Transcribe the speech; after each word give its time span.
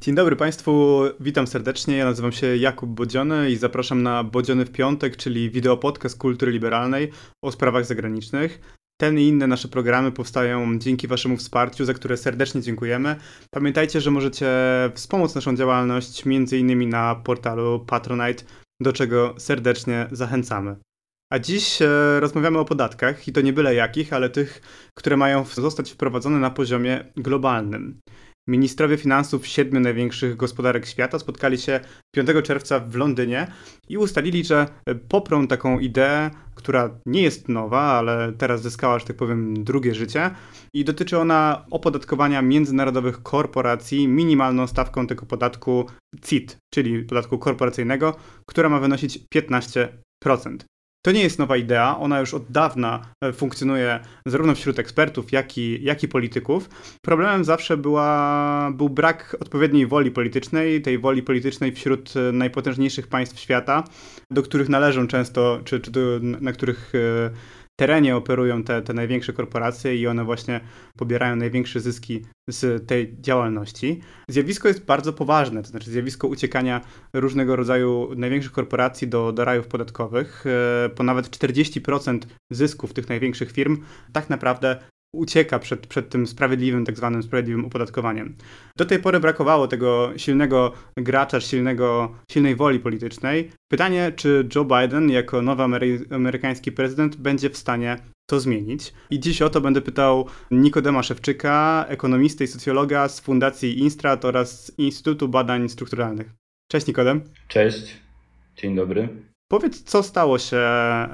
Dzień 0.00 0.14
dobry 0.14 0.36
Państwu, 0.36 1.02
witam 1.20 1.46
serdecznie. 1.46 1.96
Ja 1.96 2.04
nazywam 2.04 2.32
się 2.32 2.56
Jakub 2.56 2.90
Bodziony 2.90 3.50
i 3.50 3.56
zapraszam 3.56 4.02
na 4.02 4.24
Bodziony 4.24 4.64
w 4.64 4.72
piątek, 4.72 5.16
czyli 5.16 5.50
wideopodcast 5.50 6.18
kultury 6.18 6.52
liberalnej 6.52 7.10
o 7.44 7.52
sprawach 7.52 7.84
zagranicznych. 7.84 8.60
Ten 9.00 9.18
i 9.18 9.28
inne 9.28 9.46
nasze 9.46 9.68
programy 9.68 10.12
powstają 10.12 10.78
dzięki 10.78 11.08
Waszemu 11.08 11.36
wsparciu, 11.36 11.84
za 11.84 11.94
które 11.94 12.16
serdecznie 12.16 12.62
dziękujemy. 12.62 13.16
Pamiętajcie, 13.50 14.00
że 14.00 14.10
możecie 14.10 14.48
wspomóc 14.94 15.34
naszą 15.34 15.56
działalność 15.56 16.26
m.in. 16.26 16.88
na 16.88 17.14
portalu 17.14 17.84
Patronite, 17.86 18.44
do 18.80 18.92
czego 18.92 19.34
serdecznie 19.38 20.06
zachęcamy. 20.12 20.76
A 21.32 21.38
dziś 21.38 21.82
e, 21.82 22.20
rozmawiamy 22.20 22.58
o 22.58 22.64
podatkach 22.64 23.28
i 23.28 23.32
to 23.32 23.40
nie 23.40 23.52
byle 23.52 23.74
jakich, 23.74 24.12
ale 24.12 24.30
tych, 24.30 24.60
które 24.94 25.16
mają 25.16 25.44
zostać 25.44 25.90
wprowadzone 25.90 26.38
na 26.38 26.50
poziomie 26.50 27.04
globalnym. 27.16 28.00
Ministrowie 28.48 28.96
finansów 28.96 29.46
siedmiu 29.46 29.80
największych 29.80 30.36
gospodarek 30.36 30.86
świata 30.86 31.18
spotkali 31.18 31.58
się 31.58 31.80
5 32.14 32.28
czerwca 32.44 32.80
w 32.80 32.94
Londynie 32.94 33.46
i 33.88 33.98
ustalili, 33.98 34.44
że 34.44 34.66
poprą 35.08 35.46
taką 35.46 35.78
ideę, 35.78 36.30
która 36.54 36.90
nie 37.06 37.22
jest 37.22 37.48
nowa, 37.48 37.80
ale 37.80 38.32
teraz 38.32 38.62
zyskała, 38.62 38.98
że 38.98 39.04
tak 39.04 39.16
powiem, 39.16 39.64
drugie 39.64 39.94
życie 39.94 40.30
i 40.74 40.84
dotyczy 40.84 41.18
ona 41.18 41.64
opodatkowania 41.70 42.42
międzynarodowych 42.42 43.22
korporacji 43.22 44.08
minimalną 44.08 44.66
stawką 44.66 45.06
tego 45.06 45.26
podatku 45.26 45.86
CIT, 46.22 46.56
czyli 46.74 47.04
podatku 47.04 47.38
korporacyjnego, 47.38 48.16
która 48.46 48.68
ma 48.68 48.80
wynosić 48.80 49.18
15%. 49.34 49.88
To 51.02 51.12
nie 51.12 51.22
jest 51.22 51.38
nowa 51.38 51.56
idea, 51.56 51.98
ona 51.98 52.20
już 52.20 52.34
od 52.34 52.50
dawna 52.50 53.02
e, 53.20 53.32
funkcjonuje 53.32 54.00
zarówno 54.26 54.54
wśród 54.54 54.78
ekspertów, 54.78 55.32
jak 55.32 55.58
i, 55.58 55.84
jak 55.84 56.02
i 56.02 56.08
polityków. 56.08 56.68
Problemem 57.02 57.44
zawsze 57.44 57.76
była, 57.76 58.70
był 58.74 58.88
brak 58.88 59.36
odpowiedniej 59.40 59.86
woli 59.86 60.10
politycznej, 60.10 60.82
tej 60.82 60.98
woli 60.98 61.22
politycznej 61.22 61.72
wśród 61.72 62.14
e, 62.16 62.32
najpotężniejszych 62.32 63.06
państw 63.06 63.40
świata, 63.40 63.84
do 64.30 64.42
których 64.42 64.68
należą 64.68 65.06
często, 65.06 65.60
czy, 65.64 65.80
czy 65.80 65.90
do, 65.90 66.00
na 66.20 66.52
których 66.52 66.92
e, 66.94 67.30
terenie 67.80 68.16
operują 68.16 68.62
te, 68.62 68.82
te 68.82 68.92
największe 68.94 69.32
korporacje 69.32 69.96
i 69.96 70.06
one 70.06 70.24
właśnie 70.24 70.60
pobierają 70.96 71.36
największe 71.36 71.80
zyski 71.80 72.24
z 72.48 72.88
tej 72.88 73.16
działalności. 73.20 74.00
Zjawisko 74.28 74.68
jest 74.68 74.84
bardzo 74.84 75.12
poważne, 75.12 75.62
to 75.62 75.68
znaczy 75.68 75.90
zjawisko 75.90 76.28
uciekania 76.28 76.80
różnego 77.12 77.56
rodzaju 77.56 78.10
największych 78.16 78.52
korporacji 78.52 79.08
do, 79.08 79.32
do 79.32 79.44
rajów 79.44 79.66
podatkowych. 79.66 80.44
E, 80.46 80.88
po 80.88 81.02
nawet 81.02 81.30
40% 81.30 82.18
zysków 82.50 82.92
tych 82.92 83.08
największych 83.08 83.52
firm 83.52 83.76
tak 84.12 84.30
naprawdę 84.30 84.76
ucieka 85.12 85.58
przed, 85.58 85.86
przed 85.86 86.08
tym 86.08 86.26
sprawiedliwym, 86.26 86.84
tak 86.84 86.96
zwanym 86.96 87.22
sprawiedliwym 87.22 87.64
opodatkowaniem. 87.64 88.36
Do 88.76 88.84
tej 88.84 88.98
pory 88.98 89.20
brakowało 89.20 89.68
tego 89.68 90.12
silnego 90.16 90.72
gracza, 90.96 91.40
silnego, 91.40 92.14
silnej 92.32 92.56
woli 92.56 92.80
politycznej. 92.80 93.50
Pytanie, 93.70 94.12
czy 94.16 94.48
Joe 94.54 94.64
Biden 94.64 95.10
jako 95.10 95.42
nowy 95.42 95.62
amery 95.62 96.00
amerykański 96.10 96.72
prezydent 96.72 97.16
będzie 97.16 97.50
w 97.50 97.56
stanie 97.56 97.96
to 98.30 98.40
zmienić. 98.40 98.92
I 99.10 99.20
dziś 99.20 99.42
o 99.42 99.50
to 99.50 99.60
będę 99.60 99.80
pytał 99.80 100.26
Nikodema 100.50 101.02
Szewczyka, 101.02 101.84
ekonomisty 101.88 102.44
i 102.44 102.46
socjologa 102.46 103.08
z 103.08 103.20
Fundacji 103.20 103.78
Instrat 103.78 104.24
oraz 104.24 104.72
Instytutu 104.78 105.28
Badań 105.28 105.68
Strukturalnych. 105.68 106.30
Cześć 106.72 106.86
Nikodem. 106.86 107.20
Cześć, 107.48 107.96
dzień 108.56 108.76
dobry. 108.76 109.08
Powiedz, 109.48 109.82
co 109.82 110.02
stało 110.02 110.38
się 110.38 110.62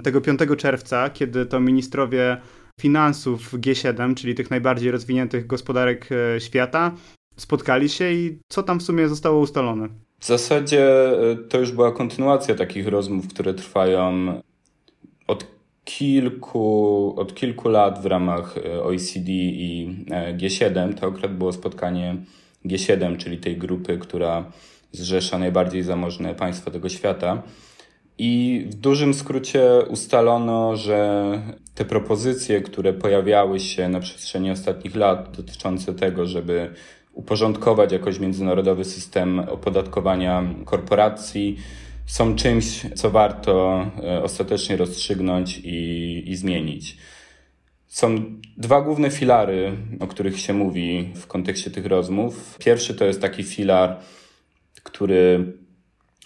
tego 0.02 0.20
5 0.20 0.40
czerwca, 0.58 1.10
kiedy 1.10 1.46
to 1.46 1.60
ministrowie 1.60 2.40
finansów 2.80 3.54
G7, 3.54 4.14
czyli 4.14 4.34
tych 4.34 4.50
najbardziej 4.50 4.90
rozwiniętych 4.90 5.46
gospodarek 5.46 6.08
e, 6.12 6.40
świata, 6.40 6.94
spotkali 7.36 7.88
się 7.88 8.12
i 8.12 8.38
co 8.48 8.62
tam 8.62 8.80
w 8.80 8.82
sumie 8.82 9.08
zostało 9.08 9.40
ustalone? 9.40 9.88
W 10.20 10.26
zasadzie 10.26 11.10
e, 11.30 11.36
to 11.36 11.58
już 11.58 11.72
była 11.72 11.92
kontynuacja 11.92 12.54
takich 12.54 12.88
rozmów, 12.88 13.28
które 13.28 13.54
trwają 13.54 14.12
od 15.26 15.46
kilku, 15.84 17.14
od 17.16 17.34
kilku 17.34 17.68
lat 17.68 18.02
w 18.02 18.06
ramach 18.06 18.58
e, 18.58 18.82
OECD 18.82 19.30
i 19.32 19.96
G7. 20.38 20.94
To 20.94 21.06
akurat 21.06 21.36
było 21.36 21.52
spotkanie 21.52 22.16
G7, 22.64 23.16
czyli 23.16 23.38
tej 23.38 23.56
grupy, 23.56 23.98
która 23.98 24.44
zrzesza 24.92 25.38
najbardziej 25.38 25.82
zamożne 25.82 26.34
państwa 26.34 26.70
tego 26.70 26.88
świata. 26.88 27.42
I 28.18 28.64
w 28.70 28.74
dużym 28.74 29.14
skrócie 29.14 29.68
ustalono, 29.88 30.76
że 30.76 31.40
te 31.74 31.84
propozycje, 31.84 32.60
które 32.60 32.92
pojawiały 32.92 33.60
się 33.60 33.88
na 33.88 34.00
przestrzeni 34.00 34.50
ostatnich 34.50 34.96
lat 34.96 35.36
dotyczące 35.36 35.94
tego, 35.94 36.26
żeby 36.26 36.74
uporządkować 37.12 37.92
jakoś 37.92 38.18
międzynarodowy 38.18 38.84
system 38.84 39.38
opodatkowania 39.38 40.44
korporacji, 40.64 41.56
są 42.06 42.36
czymś, 42.36 42.86
co 42.94 43.10
warto 43.10 43.86
e, 44.02 44.22
ostatecznie 44.22 44.76
rozstrzygnąć 44.76 45.58
i, 45.58 46.22
i 46.30 46.36
zmienić. 46.36 46.96
Są 47.86 48.24
dwa 48.56 48.82
główne 48.82 49.10
filary, 49.10 49.72
o 50.00 50.06
których 50.06 50.40
się 50.40 50.52
mówi 50.52 51.12
w 51.14 51.26
kontekście 51.26 51.70
tych 51.70 51.86
rozmów. 51.86 52.58
Pierwszy 52.58 52.94
to 52.94 53.04
jest 53.04 53.20
taki 53.20 53.42
filar, 53.42 53.96
który 54.82 55.52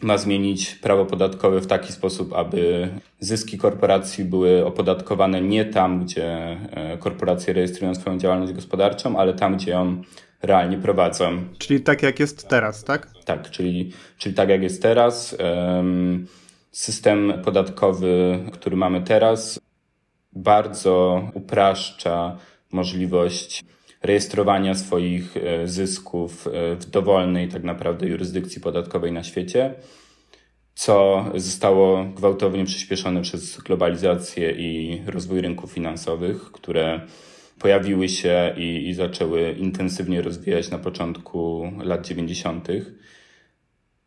ma 0.02 0.18
zmienić 0.18 0.74
prawo 0.74 1.06
podatkowe 1.06 1.60
w 1.60 1.66
taki 1.66 1.92
sposób, 1.92 2.32
aby 2.32 2.88
zyski 3.20 3.58
korporacji 3.58 4.24
były 4.24 4.66
opodatkowane 4.66 5.40
nie 5.40 5.64
tam, 5.64 6.04
gdzie 6.04 6.26
e, 6.70 6.98
korporacje 6.98 7.52
rejestrują 7.52 7.94
swoją 7.94 8.18
działalność 8.18 8.52
gospodarczą, 8.52 9.18
ale 9.18 9.34
tam, 9.34 9.56
gdzie 9.56 9.70
ją 9.70 10.02
realnie 10.42 10.78
prowadzą. 10.78 11.44
Czyli 11.58 11.80
tak 11.80 12.02
jak 12.02 12.20
jest 12.20 12.48
teraz, 12.48 12.84
tak? 12.84 13.08
Tak, 13.24 13.50
czyli, 13.50 13.92
czyli 14.18 14.34
tak 14.34 14.48
jak 14.48 14.62
jest 14.62 14.82
teraz. 14.82 15.36
System 16.72 17.32
podatkowy, 17.44 18.38
który 18.52 18.76
mamy 18.76 19.02
teraz, 19.02 19.60
bardzo 20.32 21.22
upraszcza 21.34 22.36
możliwość 22.72 23.64
rejestrowania 24.02 24.74
swoich 24.74 25.36
e, 25.36 25.68
zysków 25.68 26.46
e, 26.46 26.76
w 26.76 26.90
dowolnej 26.90 27.48
tak 27.48 27.64
naprawdę 27.64 28.06
jurysdykcji 28.06 28.60
podatkowej 28.60 29.12
na 29.12 29.22
świecie, 29.22 29.74
co 30.74 31.24
zostało 31.34 32.04
gwałtownie 32.04 32.64
przyspieszone 32.64 33.22
przez 33.22 33.58
globalizację 33.58 34.50
i 34.50 35.02
rozwój 35.06 35.40
rynków 35.40 35.72
finansowych, 35.72 36.42
które 36.52 37.00
pojawiły 37.58 38.08
się 38.08 38.54
i, 38.56 38.88
i 38.88 38.94
zaczęły 38.94 39.52
intensywnie 39.52 40.22
rozwijać 40.22 40.70
na 40.70 40.78
początku 40.78 41.72
lat 41.82 42.06
90. 42.06 42.68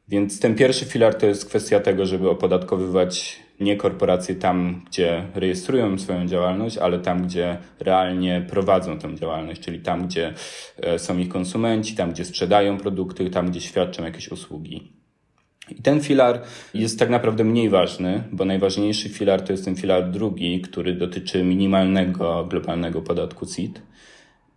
Więc 0.07 0.39
ten 0.39 0.55
pierwszy 0.55 0.85
filar 0.85 1.15
to 1.15 1.25
jest 1.25 1.45
kwestia 1.45 1.79
tego, 1.79 2.05
żeby 2.05 2.29
opodatkowywać 2.29 3.42
nie 3.59 3.78
korporacje 3.78 4.36
tam, 4.36 4.81
gdzie 4.88 5.28
rejestrują 5.36 6.00
swoją 6.00 6.28
działalność, 6.28 6.78
ale 6.78 7.00
tam, 7.00 7.24
gdzie 7.24 7.58
realnie 7.80 8.46
prowadzą 8.50 9.00
tę 9.00 9.16
działalność, 9.16 9.62
czyli 9.62 9.80
tam, 9.80 10.08
gdzie 10.08 10.34
e, 10.78 11.00
są 11.00 11.18
ich 11.18 11.30
konsumenci, 11.30 11.96
tam, 11.96 12.12
gdzie 12.12 12.25
sprzedają 12.25 12.78
produkty, 12.78 13.30
tam, 13.30 13.50
gdzie 13.50 13.62
świadczą 13.62 14.03
jakieś 14.03 14.31
usługi. 14.31 14.91
I 15.69 15.81
ten 15.81 16.02
filar 16.02 16.41
jest 16.74 17.00
tak 17.00 17.09
naprawdę 17.09 17.44
mniej 17.44 17.69
ważny, 17.69 18.24
bo 18.31 18.46
najważniejszy 18.46 19.09
filar 19.09 19.41
to 19.41 19.53
jest 19.53 19.66
ten 19.66 19.75
filar 19.75 20.12
drugi, 20.12 20.62
który 20.62 20.94
dotyczy 20.94 21.44
minimalnego 21.44 22.46
globalnego 22.46 23.02
podatku 23.02 23.46
CIT. 23.46 23.81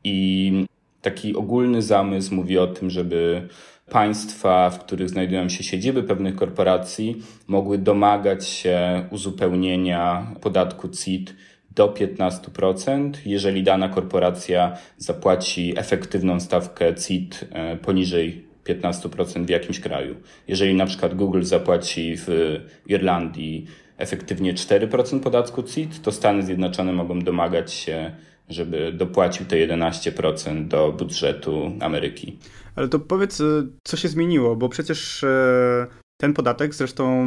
I 0.04 0.66
taki 1.02 1.36
ogólny 1.36 1.82
zamysł 1.82 2.34
mówi 2.34 2.58
o 2.58 2.66
tym, 2.66 2.90
żeby 2.90 3.48
państwa, 3.90 4.70
w 4.70 4.78
których 4.78 5.10
znajdują 5.10 5.48
się 5.48 5.64
siedziby 5.64 6.02
pewnych 6.02 6.36
korporacji, 6.36 7.22
mogły 7.46 7.78
domagać 7.78 8.48
się 8.48 9.06
uzupełnienia 9.10 10.34
podatku 10.40 10.88
CIT 10.88 11.34
do 11.70 11.88
15%, 11.88 13.10
jeżeli 13.26 13.62
dana 13.62 13.88
korporacja 13.88 14.76
zapłaci 14.98 15.74
efektywną 15.76 16.40
stawkę 16.40 16.94
CIT 16.94 17.48
e, 17.50 17.76
poniżej 17.76 18.46
15% 18.64 19.44
w 19.44 19.48
jakimś 19.48 19.80
kraju. 19.80 20.16
Jeżeli 20.48 20.74
na 20.74 20.86
przykład 20.86 21.14
Google 21.14 21.42
zapłaci 21.42 22.14
w 22.16 22.28
Irlandii 22.86 23.66
efektywnie 23.98 24.54
4% 24.54 25.20
podatku 25.20 25.62
CIT, 25.62 26.02
to 26.02 26.12
Stany 26.12 26.42
Zjednoczone 26.42 26.92
mogą 26.92 27.18
domagać 27.18 27.72
się 27.72 28.12
żeby 28.48 28.92
dopłacił 28.92 29.46
te 29.46 29.56
11% 29.56 30.68
do 30.68 30.92
budżetu 30.92 31.72
Ameryki. 31.80 32.38
Ale 32.76 32.88
to 32.88 32.98
powiedz, 32.98 33.40
y, 33.40 33.68
co 33.84 33.96
się 33.96 34.08
zmieniło, 34.08 34.56
bo 34.56 34.68
przecież 34.68 35.24
e, 35.24 35.86
ten 36.20 36.34
podatek 36.34 36.74
zresztą 36.74 37.26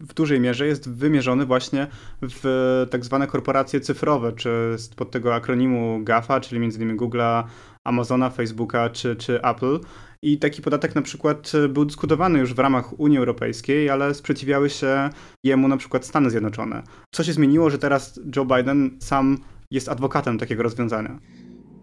w 0.00 0.14
dużej 0.14 0.40
mierze 0.40 0.66
jest 0.66 0.90
wymierzony 0.90 1.46
właśnie 1.46 1.86
w 2.22 2.86
tak 2.90 3.04
zwane 3.04 3.26
korporacje 3.26 3.80
cyfrowe, 3.80 4.32
czy 4.32 4.76
pod 4.96 5.10
tego 5.10 5.34
akronimu 5.34 6.00
GAFA, 6.02 6.40
czyli 6.40 6.64
m.in. 6.64 6.96
Google'a, 6.96 7.44
Amazona, 7.84 8.30
Facebooka 8.30 8.90
czy, 8.90 9.16
czy 9.16 9.42
Apple. 9.42 9.80
I 10.22 10.38
taki 10.38 10.62
podatek 10.62 10.94
na 10.94 11.02
przykład 11.02 11.52
był 11.68 11.84
dyskutowany 11.84 12.38
już 12.38 12.54
w 12.54 12.58
ramach 12.58 13.00
Unii 13.00 13.18
Europejskiej, 13.18 13.90
ale 13.90 14.14
sprzeciwiały 14.14 14.70
się 14.70 15.10
jemu 15.44 15.68
na 15.68 15.76
przykład 15.76 16.06
Stany 16.06 16.30
Zjednoczone. 16.30 16.82
Co 17.14 17.24
się 17.24 17.32
zmieniło, 17.32 17.70
że 17.70 17.78
teraz 17.78 18.20
Joe 18.36 18.44
Biden 18.44 18.90
sam 19.00 19.38
jest 19.70 19.88
adwokatem 19.88 20.38
takiego 20.38 20.62
rozwiązania? 20.62 21.18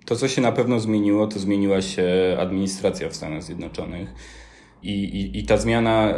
To, 0.05 0.15
co 0.15 0.27
się 0.27 0.41
na 0.41 0.51
pewno 0.51 0.79
zmieniło, 0.79 1.27
to 1.27 1.39
zmieniła 1.39 1.81
się 1.81 2.37
administracja 2.39 3.09
w 3.09 3.15
Stanach 3.15 3.43
Zjednoczonych. 3.43 4.13
I, 4.83 5.03
i, 5.03 5.39
I 5.39 5.43
ta 5.43 5.57
zmiana, 5.57 6.13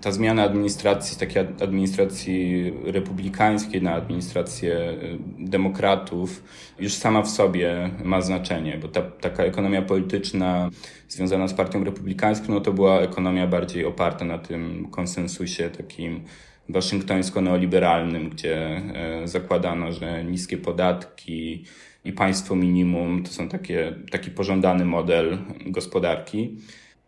ta 0.00 0.12
zmiana 0.12 0.42
administracji, 0.42 1.18
takiej 1.18 1.42
administracji 1.62 2.72
republikańskiej 2.84 3.82
na 3.82 3.94
administrację 3.94 4.98
demokratów, 5.38 6.42
już 6.78 6.94
sama 6.94 7.22
w 7.22 7.30
sobie 7.30 7.90
ma 8.04 8.20
znaczenie, 8.20 8.78
bo 8.82 8.88
ta 8.88 9.02
taka 9.02 9.44
ekonomia 9.44 9.82
polityczna 9.82 10.70
związana 11.08 11.48
z 11.48 11.54
partią 11.54 11.84
republikańską, 11.84 12.52
no 12.54 12.60
to 12.60 12.72
była 12.72 13.00
ekonomia 13.00 13.46
bardziej 13.46 13.84
oparta 13.84 14.24
na 14.24 14.38
tym 14.38 14.88
konsensusie 14.90 15.70
takim 15.70 16.20
waszyngtońsko-neoliberalnym, 16.68 18.30
gdzie 18.30 18.56
e, 18.56 19.28
zakładano, 19.28 19.92
że 19.92 20.24
niskie 20.24 20.58
podatki 20.58 21.64
i 22.04 22.12
państwo 22.12 22.56
minimum 22.56 23.22
to 23.22 23.30
są 23.30 23.48
takie, 23.48 23.94
taki 24.10 24.30
pożądany 24.30 24.84
model 24.84 25.38
gospodarki. 25.66 26.56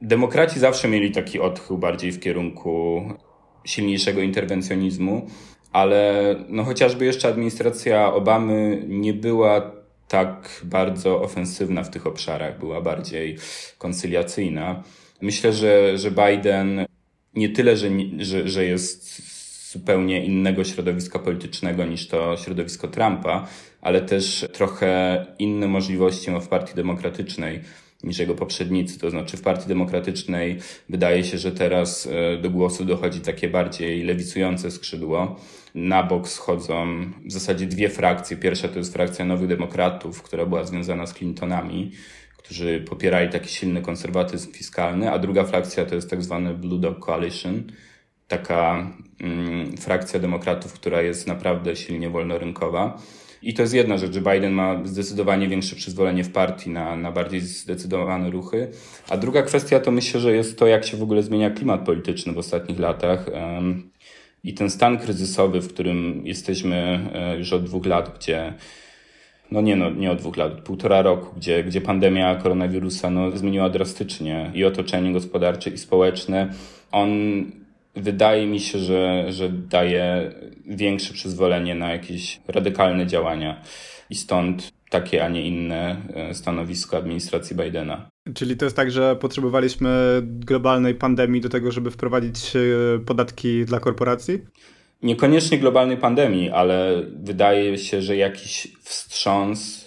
Demokraci 0.03 0.61
zawsze 0.61 0.89
mieli 0.89 1.11
taki 1.11 1.41
odchył 1.41 1.79
bardziej 1.79 2.13
w 2.13 2.21
kierunku 2.21 3.03
silniejszego 3.65 4.21
interwencjonizmu, 4.21 5.27
ale 5.73 6.35
no 6.49 6.65
chociażby 6.65 7.05
jeszcze 7.05 7.29
administracja 7.29 8.15
Obamy 8.15 8.85
nie 8.89 9.15
była 9.15 9.73
tak 10.09 10.61
bardzo 10.65 11.23
ofensywna 11.23 11.83
w 11.83 11.91
tych 11.91 12.07
obszarach, 12.07 12.59
była 12.59 12.81
bardziej 12.81 13.37
koncyliacyjna. 13.79 14.83
Myślę, 15.21 15.53
że, 15.53 15.99
że 15.99 16.11
Biden 16.11 16.87
nie 17.35 17.49
tyle, 17.49 17.77
że, 17.77 17.89
że, 18.19 18.49
że 18.49 18.65
jest 18.65 19.34
zupełnie 19.75 20.25
innego 20.25 20.65
środowiska 20.65 21.19
politycznego 21.19 21.85
niż 21.85 22.09
to 22.09 22.37
środowisko 22.37 22.89
Trumpa, 22.89 23.49
ale 23.81 24.01
też 24.01 24.47
trochę 24.53 25.27
inne 25.39 25.69
możliwości 25.69 26.31
ma 26.31 26.41
w 26.41 26.49
Partii 26.49 26.75
Demokratycznej 26.75 27.61
niż 28.05 28.19
jego 28.19 28.35
poprzednicy. 28.35 28.99
To 28.99 29.11
znaczy 29.11 29.37
w 29.37 29.43
Partii 29.43 29.69
Demokratycznej 29.69 30.59
wydaje 30.89 31.25
się, 31.25 31.39
że 31.39 31.53
teraz 31.53 32.07
e, 32.07 32.39
do 32.39 32.51
głosu 32.51 32.85
dochodzi 32.85 33.21
takie 33.21 33.49
bardziej 33.49 34.03
lewicujące 34.03 34.71
skrzydło. 34.71 35.41
Na 35.75 36.03
bok 36.03 36.29
schodzą 36.29 37.11
w 37.27 37.33
zasadzie 37.33 37.67
dwie 37.67 37.89
frakcje. 37.89 38.37
Pierwsza 38.37 38.69
to 38.69 38.79
jest 38.79 38.93
frakcja 38.93 39.25
Nowych 39.25 39.49
Demokratów, 39.49 40.23
która 40.23 40.47
była 40.47 40.65
związana 40.65 41.07
z 41.07 41.15
Clintonami, 41.15 41.91
którzy 42.37 42.81
popierali 42.81 43.31
taki 43.31 43.49
silny 43.49 43.83
konserwatyzm 43.83 44.53
fiskalny, 44.53 45.11
a 45.11 45.19
druga 45.19 45.45
frakcja 45.45 45.87
to 45.87 45.95
jest 45.95 46.11
tak 46.11 46.23
zwany 46.23 46.55
Blue 46.55 46.81
Dog 46.81 46.99
Coalition, 47.07 47.63
taka 48.29 48.93
frakcja 49.81 50.21
demokratów, 50.21 50.73
która 50.73 51.03
jest 51.03 51.27
naprawdę 51.27 51.77
silnie 51.77 52.11
wolnorynkowa. 52.11 52.99
I 53.43 53.55
to 53.55 53.63
jest 53.63 53.75
jedna 53.75 53.99
rzecz, 53.99 54.13
że 54.13 54.21
Biden 54.21 54.53
ma 54.53 54.81
zdecydowanie 54.85 55.49
większe 55.49 55.77
przyzwolenie 55.77 56.25
w 56.25 56.33
partii 56.33 56.71
na, 56.71 56.97
na 56.97 57.13
bardziej 57.13 57.41
zdecydowane 57.41 58.31
ruchy. 58.31 58.71
A 59.09 59.17
druga 59.17 59.43
kwestia 59.43 59.81
to 59.81 59.91
myślę, 59.91 60.21
że 60.21 60.33
jest 60.33 60.59
to, 60.59 60.67
jak 60.67 60.85
się 60.85 60.97
w 60.97 61.03
ogóle 61.03 61.23
zmienia 61.23 61.51
klimat 61.51 61.85
polityczny 61.85 62.33
w 62.33 62.39
ostatnich 62.39 62.79
latach. 62.79 63.27
I 64.45 64.55
ten 64.55 64.71
stan 64.71 64.99
kryzysowy, 64.99 65.61
w 65.61 65.69
którym 65.69 66.27
jesteśmy 66.27 67.01
e, 67.15 67.39
już 67.39 67.53
od 67.53 67.65
dwóch 67.65 67.87
lat, 67.87 68.19
gdzie 68.19 68.55
no 69.51 69.61
nie, 69.61 69.77
no, 69.77 69.91
nie 69.91 70.11
od 70.11 70.19
dwóch 70.19 70.37
lat, 70.37 70.61
półtora 70.61 71.03
roku, 71.03 71.35
gdzie, 71.37 71.65
gdzie 71.65 71.81
pandemia 71.81 72.35
koronawirusa 72.35 73.11
no, 73.11 73.31
zmieniła 73.31 73.71
drastycznie 73.71 74.53
i 74.55 74.65
otoczenie 74.65 75.13
gospodarcze, 75.13 75.71
i 75.71 75.79
społeczne. 75.79 76.53
On 76.93 77.11
wydaje 77.97 78.47
mi 78.47 78.61
się, 78.61 78.79
że, 78.79 79.33
że 79.33 79.49
daje 79.49 80.33
większe 80.67 81.15
przyzwolenie 81.15 81.75
na 81.75 81.93
jakieś 81.93 82.41
radykalne 82.49 83.07
działania 83.07 83.63
i 84.11 84.15
stąd 84.15 84.73
takie, 84.91 85.25
a 85.25 85.29
nie 85.29 85.43
inne 85.43 85.97
e, 86.15 86.35
stanowisko 86.35 86.97
administracji 86.97 87.57
Bidena. 87.57 88.09
Czyli 88.35 88.57
to 88.57 88.65
jest 88.65 88.77
tak, 88.77 88.91
że 88.91 89.17
potrzebowaliśmy 89.17 90.23
globalnej 90.25 90.95
pandemii 90.95 91.41
do 91.41 91.49
tego, 91.49 91.73
żeby 91.73 91.91
wprowadzić 91.91 92.57
e, 92.57 92.61
podatki 92.99 93.65
dla 93.65 93.81
korporacji? 93.81 94.39
Niekoniecznie 95.03 95.59
globalnej 95.59 95.97
pandemii, 95.97 96.51
ale 96.51 97.03
wydaje 97.25 97.79
się, 97.79 98.03
że 98.03 98.17
jakiś 98.17 98.69
wstrząs 98.83 99.84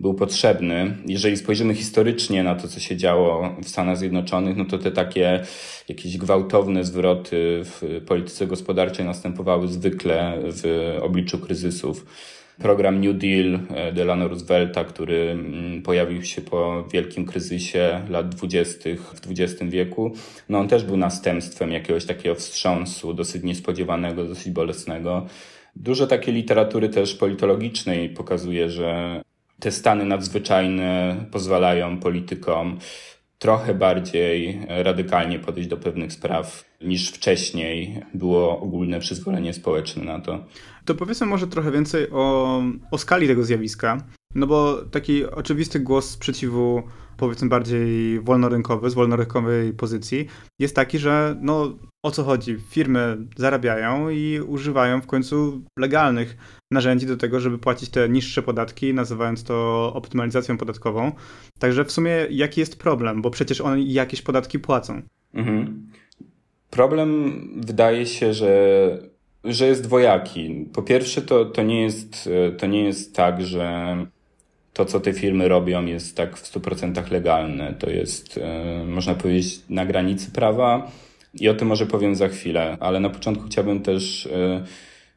był 0.00 0.14
potrzebny. 0.14 0.96
Jeżeli 1.06 1.36
spojrzymy 1.36 1.74
historycznie 1.74 2.42
na 2.42 2.54
to, 2.54 2.68
co 2.68 2.80
się 2.80 2.96
działo 2.96 3.56
w 3.62 3.68
Stanach 3.68 3.98
Zjednoczonych, 3.98 4.56
no 4.56 4.64
to 4.64 4.78
te 4.78 4.90
takie 4.90 5.42
jakieś 5.88 6.18
gwałtowne 6.18 6.84
zwroty 6.84 7.60
w 7.64 8.02
polityce 8.06 8.46
gospodarczej 8.46 9.04
następowały 9.04 9.68
zwykle 9.68 10.38
w 10.42 10.96
obliczu 11.02 11.38
kryzysów. 11.38 12.06
Program 12.58 13.00
New 13.00 13.16
Deal 13.16 13.60
e, 13.70 13.92
Delano 13.92 14.28
Roosevelta, 14.28 14.84
który 14.84 15.30
mm, 15.30 15.82
pojawił 15.82 16.22
się 16.22 16.42
po 16.42 16.84
wielkim 16.92 17.26
kryzysie 17.26 18.02
lat 18.08 18.28
dwudziestych 18.28 19.00
w 19.00 19.20
XX 19.30 19.70
wieku, 19.70 20.12
no 20.48 20.58
on 20.58 20.68
też 20.68 20.84
był 20.84 20.96
następstwem 20.96 21.72
jakiegoś 21.72 22.04
takiego 22.04 22.34
wstrząsu, 22.34 23.14
dosyć 23.14 23.42
niespodziewanego, 23.42 24.24
dosyć 24.24 24.52
bolesnego. 24.52 25.26
Dużo 25.76 26.06
takiej 26.06 26.34
literatury 26.34 26.88
też 26.88 27.14
politologicznej 27.14 28.08
pokazuje, 28.08 28.70
że 28.70 29.22
te 29.60 29.72
stany 29.72 30.04
nadzwyczajne 30.04 31.16
pozwalają 31.30 31.98
politykom 31.98 32.78
trochę 33.38 33.74
bardziej 33.74 34.60
radykalnie 34.68 35.38
podejść 35.38 35.68
do 35.68 35.76
pewnych 35.76 36.12
spraw 36.12 36.64
niż 36.80 37.10
wcześniej 37.10 38.02
było 38.14 38.60
ogólne 38.60 39.00
przyzwolenie 39.00 39.52
społeczne 39.52 40.04
na 40.04 40.20
to. 40.20 40.44
To 40.84 40.94
powiedzmy 40.94 41.26
może 41.26 41.46
trochę 41.46 41.70
więcej 41.70 42.10
o, 42.10 42.62
o 42.90 42.98
skali 42.98 43.26
tego 43.26 43.44
zjawiska. 43.44 43.98
No 44.34 44.46
bo 44.46 44.82
taki 44.90 45.24
oczywisty 45.24 45.80
głos 45.80 46.10
sprzeciwu, 46.10 46.82
powiedzmy 47.16 47.48
bardziej 47.48 48.20
wolnorynkowy, 48.20 48.90
z 48.90 48.94
wolnorynkowej 48.94 49.72
pozycji, 49.72 50.26
jest 50.58 50.76
taki, 50.76 50.98
że 50.98 51.36
no 51.40 51.76
o 52.02 52.10
co 52.10 52.24
chodzi? 52.24 52.56
Firmy 52.70 53.18
zarabiają 53.36 54.10
i 54.10 54.40
używają 54.46 55.00
w 55.00 55.06
końcu 55.06 55.60
legalnych 55.78 56.36
narzędzi 56.70 57.06
do 57.06 57.16
tego, 57.16 57.40
żeby 57.40 57.58
płacić 57.58 57.90
te 57.90 58.08
niższe 58.08 58.42
podatki, 58.42 58.94
nazywając 58.94 59.44
to 59.44 59.92
optymalizacją 59.94 60.58
podatkową. 60.58 61.12
Także 61.58 61.84
w 61.84 61.92
sumie 61.92 62.12
jaki 62.30 62.60
jest 62.60 62.78
problem? 62.78 63.22
Bo 63.22 63.30
przecież 63.30 63.60
oni 63.60 63.92
jakieś 63.92 64.22
podatki 64.22 64.58
płacą. 64.58 65.02
Mhm. 65.34 65.86
Problem 66.70 67.40
wydaje 67.66 68.06
się, 68.06 68.34
że, 68.34 68.98
że 69.44 69.66
jest 69.66 69.82
dwojaki. 69.82 70.66
Po 70.74 70.82
pierwsze, 70.82 71.22
to, 71.22 71.44
to, 71.44 71.62
nie 71.62 71.82
jest, 71.82 72.28
to 72.58 72.66
nie 72.66 72.84
jest 72.84 73.16
tak, 73.16 73.42
że 73.42 73.96
to, 74.76 74.84
co 74.84 75.00
te 75.00 75.12
firmy 75.12 75.48
robią, 75.48 75.86
jest 75.86 76.16
tak 76.16 76.36
w 76.36 76.52
100% 76.52 77.10
legalne. 77.10 77.74
To 77.78 77.90
jest, 77.90 78.38
e, 78.38 78.84
można 78.84 79.14
powiedzieć, 79.14 79.60
na 79.70 79.86
granicy 79.86 80.30
prawa 80.30 80.90
i 81.34 81.48
o 81.48 81.54
tym 81.54 81.68
może 81.68 81.86
powiem 81.86 82.16
za 82.16 82.28
chwilę, 82.28 82.76
ale 82.80 83.00
na 83.00 83.10
początku 83.10 83.44
chciałbym 83.46 83.80
też 83.80 84.26
e, 84.26 84.64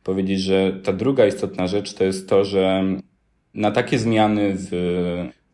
powiedzieć, 0.03 0.41
że 0.41 0.79
ta 0.84 0.93
druga 0.93 1.25
istotna 1.25 1.67
rzecz 1.67 1.93
to 1.93 2.03
jest 2.03 2.29
to, 2.29 2.45
że 2.45 2.84
na 3.53 3.72
takie 3.72 4.00
zmiany 4.00 4.55
w 4.55 4.72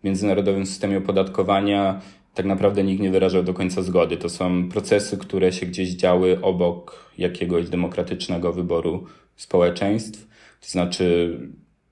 międzynarodowym 0.03 0.65
systemie 0.65 0.97
opodatkowania 0.97 2.01
tak 2.33 2.45
naprawdę 2.45 2.83
nikt 2.83 3.01
nie 3.01 3.11
wyrażał 3.11 3.43
do 3.43 3.53
końca 3.53 3.81
zgody. 3.81 4.17
To 4.17 4.29
są 4.29 4.69
procesy, 4.69 5.17
które 5.17 5.51
się 5.51 5.65
gdzieś 5.65 5.89
działy 5.89 6.41
obok 6.41 7.11
jakiegoś 7.17 7.69
demokratycznego 7.69 8.53
wyboru 8.53 9.05
społeczeństw. 9.35 10.27
To 10.61 10.67
znaczy 10.67 11.39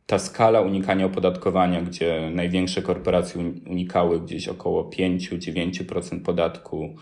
ta 0.05 0.19
skala 0.19 0.61
unikania 0.61 1.05
opodatkowania, 1.05 1.81
gdzie 1.81 2.31
największe 2.33 2.81
korporacje 2.81 3.41
unikały 3.69 4.21
gdzieś 4.21 4.47
około 4.47 4.89
5-9% 4.89 6.21
podatku 6.21 6.95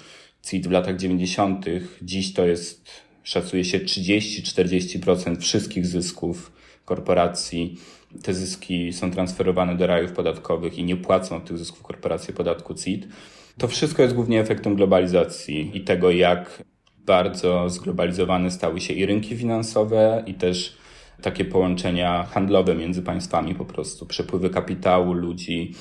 CIT 0.43 0.67
w 0.67 0.71
latach 0.71 0.97
90., 0.97 1.65
dziś 2.01 2.33
to 2.33 2.45
jest, 2.45 2.89
szacuje 3.23 3.65
się, 3.65 3.79
30-40% 3.79 5.39
wszystkich 5.39 5.85
zysków 5.85 6.51
korporacji. 6.85 7.77
Te 8.23 8.33
zyski 8.33 8.93
są 8.93 9.11
transferowane 9.11 9.77
do 9.77 9.87
rajów 9.87 10.11
podatkowych 10.11 10.77
i 10.77 10.83
nie 10.83 10.95
płacą 10.97 11.35
od 11.35 11.45
tych 11.45 11.57
zysków 11.57 11.83
korporacje 11.83 12.33
podatku 12.33 12.73
CIT. 12.73 13.07
To 13.57 13.67
wszystko 13.67 14.01
jest 14.01 14.15
głównie 14.15 14.39
efektem 14.39 14.75
globalizacji 14.75 15.71
i 15.73 15.81
tego, 15.81 16.11
jak 16.11 16.63
bardzo 16.97 17.69
zglobalizowane 17.69 18.51
stały 18.51 18.81
się 18.81 18.93
i 18.93 19.05
rynki 19.05 19.37
finansowe, 19.37 20.23
i 20.27 20.33
też 20.33 20.80
takie 21.21 21.45
połączenia 21.45 22.23
handlowe 22.23 22.75
między 22.75 23.01
państwami, 23.01 23.55
po 23.55 23.65
prostu 23.65 24.05
przepływy 24.05 24.49
kapitału, 24.49 25.13
ludzi, 25.13 25.73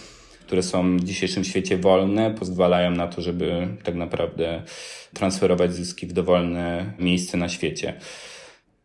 które 0.46 0.62
są 0.62 0.96
w 0.96 1.04
dzisiejszym 1.04 1.44
świecie 1.44 1.78
wolne, 1.78 2.34
pozwalają 2.38 2.90
na 2.90 3.06
to, 3.06 3.22
żeby 3.22 3.68
tak 3.82 3.94
naprawdę 3.94 4.62
transferować 5.14 5.74
zyski 5.74 6.06
w 6.06 6.12
dowolne 6.12 6.92
miejsce 6.98 7.36
na 7.36 7.48
świecie. 7.48 7.94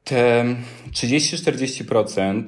Te 0.03 0.45
30-40% 0.91 2.43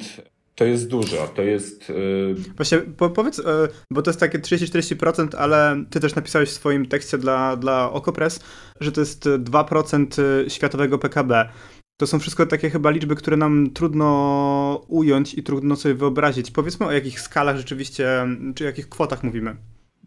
to 0.58 0.66
jest 0.66 0.88
dużo, 0.88 1.28
to 1.28 1.42
jest... 1.42 1.90
Yy... 1.90 2.36
Właśnie 2.56 2.78
po, 2.78 3.10
powiedz, 3.10 3.38
yy, 3.38 3.44
bo 3.92 4.02
to 4.02 4.10
jest 4.10 4.20
takie 4.20 4.40
30-40%, 4.40 5.28
ale 5.38 5.84
ty 5.90 6.00
też 6.00 6.16
napisałeś 6.16 6.50
w 6.50 6.54
swoim 6.54 6.86
tekście 6.86 7.18
dla, 7.18 7.56
dla 7.56 7.92
Okopres, 7.92 8.40
że 8.80 8.92
to 8.92 9.02
jest 9.02 9.26
2% 9.26 10.22
światowego 10.48 10.98
PKB. 10.98 11.50
To 11.98 12.08
są 12.08 12.20
wszystko 12.20 12.46
takie 12.46 12.70
chyba 12.70 12.90
liczby, 12.90 13.16
które 13.16 13.38
nam 13.38 13.70
trudno 13.74 14.86
ująć 14.88 15.34
i 15.34 15.44
trudno 15.44 15.76
sobie 15.76 15.96
wyobrazić. 15.96 16.52
Powiedzmy 16.52 16.86
o 16.86 16.92
jakich 16.92 17.22
skalach 17.22 17.58
rzeczywiście, 17.58 18.28
czy 18.56 18.64
jakich 18.64 18.90
kwotach 18.90 19.24
mówimy. 19.24 19.56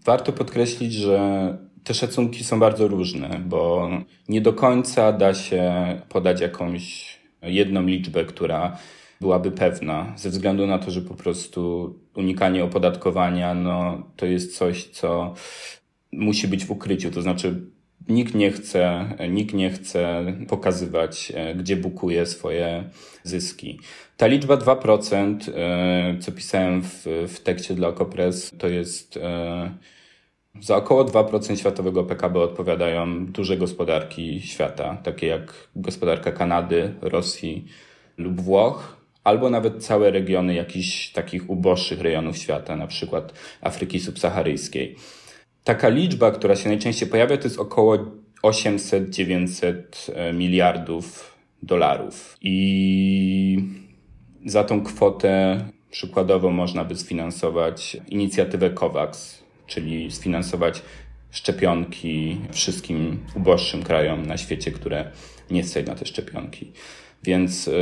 Warto 0.05 0.33
podkreślić, 0.33 0.93
że 0.93 1.59
te 1.85 1.95
szacunki 1.95 2.45
są 2.45 2.61
bardzo 2.61 2.89
różne, 2.89 3.41
bo 3.47 3.91
nie 4.29 4.41
do 4.41 4.53
końca 4.53 5.13
da 5.13 5.35
się 5.35 5.73
podać 6.09 6.41
jakąś 6.41 7.17
jedną 7.43 7.87
liczbę, 7.87 8.25
która 8.25 8.77
byłaby 9.21 9.51
pewna, 9.51 10.13
ze 10.17 10.31
względu 10.31 10.67
na 10.67 10.79
to, 10.79 10.91
że 10.91 11.03
po 11.03 11.15
prostu 11.15 11.95
unikanie 12.15 12.65
opodatkowania 12.65 13.55
no, 13.55 14.03
to 14.17 14.27
jest 14.27 14.57
coś, 14.57 14.85
co 14.85 15.35
musi 16.13 16.49
być 16.49 16.65
w 16.65 16.71
ukryciu. 16.71 17.11
To 17.11 17.23
znaczy, 17.23 17.70
nikt 18.09 18.35
nie 18.35 18.51
chce, 18.51 19.15
nikt 19.31 19.55
nie 19.55 19.71
chce 19.71 20.25
pokazywać, 20.49 21.33
e, 21.35 21.55
gdzie 21.55 21.77
bukuje 21.77 22.27
swoje 22.27 22.85
zyski. 23.23 23.81
Ta 24.17 24.27
liczba 24.27 24.57
2%, 24.57 25.49
e, 25.55 26.19
co 26.21 26.33
pisałem 26.33 26.83
w, 26.83 27.07
w 27.29 27.41
tekście 27.41 27.75
dla 27.75 27.89
Okopres, 27.89 28.51
to 28.59 28.69
jest 28.69 29.17
e, 29.17 29.71
za 30.61 30.77
około 30.77 31.05
2% 31.05 31.57
światowego 31.57 32.05
PKB 32.05 32.41
odpowiadają 32.41 33.27
duże 33.27 33.57
gospodarki 33.57 34.41
świata, 34.41 34.97
takie 35.03 35.27
jak 35.27 35.69
gospodarka 35.77 36.33
Kanady, 36.33 36.95
Rosji 37.01 37.65
lub 38.17 38.41
Włoch, 38.41 38.97
albo 39.25 39.51
nawet 39.51 39.85
całe 39.85 40.11
regiony 40.11 40.55
jakichś 40.55 41.13
takich 41.13 41.51
uboższych 41.51 42.01
rejonów 42.01 42.39
świata, 42.39 42.77
na 42.77 42.87
przykład 42.87 43.33
Afryki 43.61 44.01
subsaharyjskiej. 44.01 44.97
Taka 45.65 45.89
liczba, 45.89 46.31
która 46.31 46.57
się 46.57 46.69
najczęściej 46.69 47.09
pojawia, 47.09 47.37
to 47.37 47.45
jest 47.45 47.59
około 47.59 47.99
800-900 48.43 49.75
e, 50.15 50.33
miliardów 50.33 51.37
dolarów. 51.63 52.37
I 52.43 53.59
za 54.47 54.65
tą 54.65 54.83
kwotę 54.83 55.65
przykładowo 55.91 56.51
można 56.51 56.85
by 56.85 56.97
sfinansować 56.97 57.97
inicjatywę 58.09 58.71
COVAX, 58.71 59.43
czyli 59.67 60.11
sfinansować 60.11 60.83
szczepionki 61.31 62.37
wszystkim 62.53 63.27
uboższym 63.37 63.83
krajom 63.83 64.27
na 64.27 64.37
świecie, 64.37 64.71
które 64.71 65.11
nie 65.51 65.65
stać 65.65 65.87
na 65.87 65.95
te 65.95 66.07
szczepionki. 66.07 66.73
Więc 67.23 67.69
e, 67.69 67.73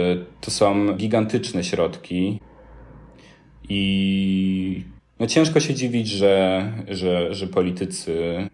to 0.40 0.50
są 0.50 0.96
gigantyczne 0.96 1.64
środki 1.64 2.40
i 3.68 4.84
no 5.20 5.26
ciężko 5.26 5.60
się 5.60 5.74
dziwić, 5.74 6.08
że, 6.08 6.72
że, 6.88 7.34
że 7.34 7.46
politycy 7.46 8.46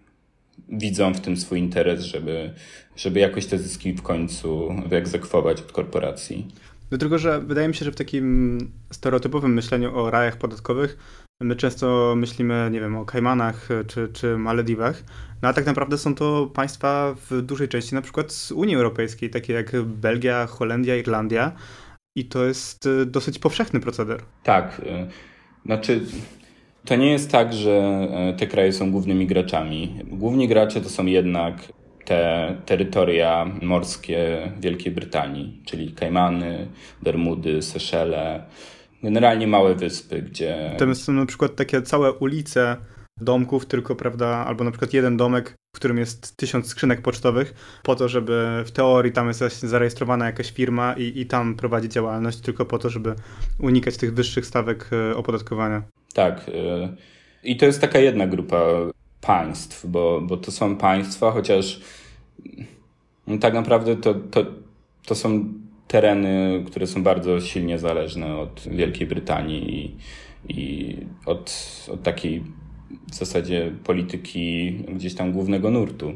widzą 0.68 1.14
w 1.14 1.21
tym 1.21 1.37
swój 1.37 1.59
interes, 1.59 2.04
żeby, 2.04 2.50
żeby 2.97 3.21
jakoś 3.21 3.47
te 3.47 3.59
zyski 3.59 3.92
w 3.92 4.02
końcu 4.02 4.75
wyegzekwować 4.87 5.61
od 5.61 5.73
korporacji. 5.73 6.49
Do 6.90 6.99
tylko, 6.99 7.18
że 7.18 7.40
wydaje 7.40 7.68
mi 7.68 7.75
się, 7.75 7.85
że 7.85 7.92
w 7.92 7.97
takim 7.97 8.59
stereotypowym 8.92 9.54
myśleniu 9.54 9.99
o 9.99 10.11
rajach 10.11 10.37
podatkowych 10.37 10.99
my 11.40 11.56
często 11.56 12.14
myślimy, 12.16 12.68
nie 12.73 12.80
wiem, 12.80 12.97
o 12.97 13.04
Kajmanach 13.04 13.68
czy, 13.87 14.09
czy 14.12 14.38
Malediwach, 14.38 15.02
no 15.42 15.49
a 15.49 15.52
tak 15.52 15.66
naprawdę 15.66 15.99
są 15.99 16.14
to 16.14 16.50
państwa 16.54 17.14
w 17.30 17.42
dużej 17.42 17.68
części 17.68 17.94
na 17.94 18.02
przykład 18.02 18.33
z 18.33 18.52
Unii 18.52 18.76
Europejskiej, 18.76 19.30
takie 19.30 19.52
jak 19.52 19.83
Belgia, 19.83 20.47
Holandia, 20.47 20.97
Irlandia 20.97 21.52
i 22.16 22.25
to 22.25 22.44
jest 22.44 22.87
y, 22.87 23.06
dosyć 23.06 23.38
powszechny 23.38 23.80
proceder. 23.80 24.21
Tak, 24.42 24.80
y, 24.80 25.06
znaczy 25.66 26.00
to 26.85 26.97
nie 26.97 27.11
jest 27.11 27.31
tak, 27.31 27.53
że 27.53 28.09
e, 28.12 28.33
te 28.33 28.47
kraje 28.47 28.73
są 28.73 28.91
głównymi 28.91 29.26
graczami. 29.26 29.95
Główni 30.05 30.49
gracze 30.49 30.81
to 30.81 30.88
są 30.88 31.07
jednak 31.07 31.73
te 32.05 32.55
terytoria 32.67 33.50
morskie 33.62 34.53
Wielkiej 34.61 34.93
Brytanii, 34.93 35.62
czyli 35.64 35.93
Kajmany, 35.93 36.69
Bermudy, 37.03 37.62
Seszele, 37.62 38.45
generalnie 39.03 39.47
małe 39.47 39.75
wyspy, 39.75 40.23
gdzie... 40.23 40.71
Tam 40.79 40.95
są 40.95 41.12
na 41.12 41.26
przykład 41.26 41.57
takie 41.57 41.83
całe 41.83 42.12
ulice 42.12 42.76
domków, 43.21 43.66
tylko, 43.66 43.97
prawda, 43.97 44.26
albo 44.26 44.64
na 44.64 44.71
przykład 44.71 44.92
jeden 44.92 45.16
domek, 45.16 45.54
w 45.75 45.76
którym 45.76 45.99
jest 45.99 46.37
tysiąc 46.37 46.66
skrzynek 46.66 47.02
pocztowych, 47.02 47.54
po 47.83 47.97
to, 47.97 48.09
żeby 48.09 48.62
w 48.66 48.71
teorii 48.71 49.12
tam 49.12 49.28
jest 49.28 49.62
zarejestrowana 49.62 50.26
jakaś 50.26 50.50
firma 50.50 50.94
i, 50.99 51.21
i 51.21 51.26
tam 51.26 51.54
prowadzi 51.54 51.88
działalność, 51.88 52.40
tylko 52.40 52.64
po 52.64 52.78
to, 52.78 52.90
żeby 52.90 53.14
unikać 53.61 53.97
tych 53.97 54.14
wyższych 54.14 54.47
stawek 54.47 54.90
e, 54.92 55.16
opodatkowania. 55.16 55.83
Tak. 56.14 56.49
Y, 56.49 56.52
I 57.44 57.56
to 57.56 57.66
jest 57.66 57.80
taka 57.80 57.99
jedna 57.99 58.26
grupa 58.26 58.61
państw, 59.21 59.87
bo, 59.87 60.21
bo 60.21 60.37
to 60.37 60.52
są 60.52 60.76
państwa, 60.76 61.30
chociaż 61.30 61.80
no 63.26 63.38
tak 63.38 63.54
naprawdę 63.54 63.97
to, 63.97 64.14
to, 64.14 64.44
to 65.06 65.14
są 65.14 65.52
tereny, 65.88 66.64
które 66.66 66.87
są 66.87 67.02
bardzo 67.02 67.40
silnie 67.40 67.78
zależne 67.78 68.37
od 68.37 68.62
Wielkiej 68.71 69.06
Brytanii 69.06 69.75
i, 69.75 69.97
i 70.49 70.97
od, 71.26 71.52
od 71.92 72.02
takiej 72.02 72.44
w 73.11 73.14
zasadzie 73.14 73.73
polityki 73.85 74.73
gdzieś 74.73 75.14
tam 75.14 75.33
głównego 75.33 75.71
nurtu. 75.71 76.12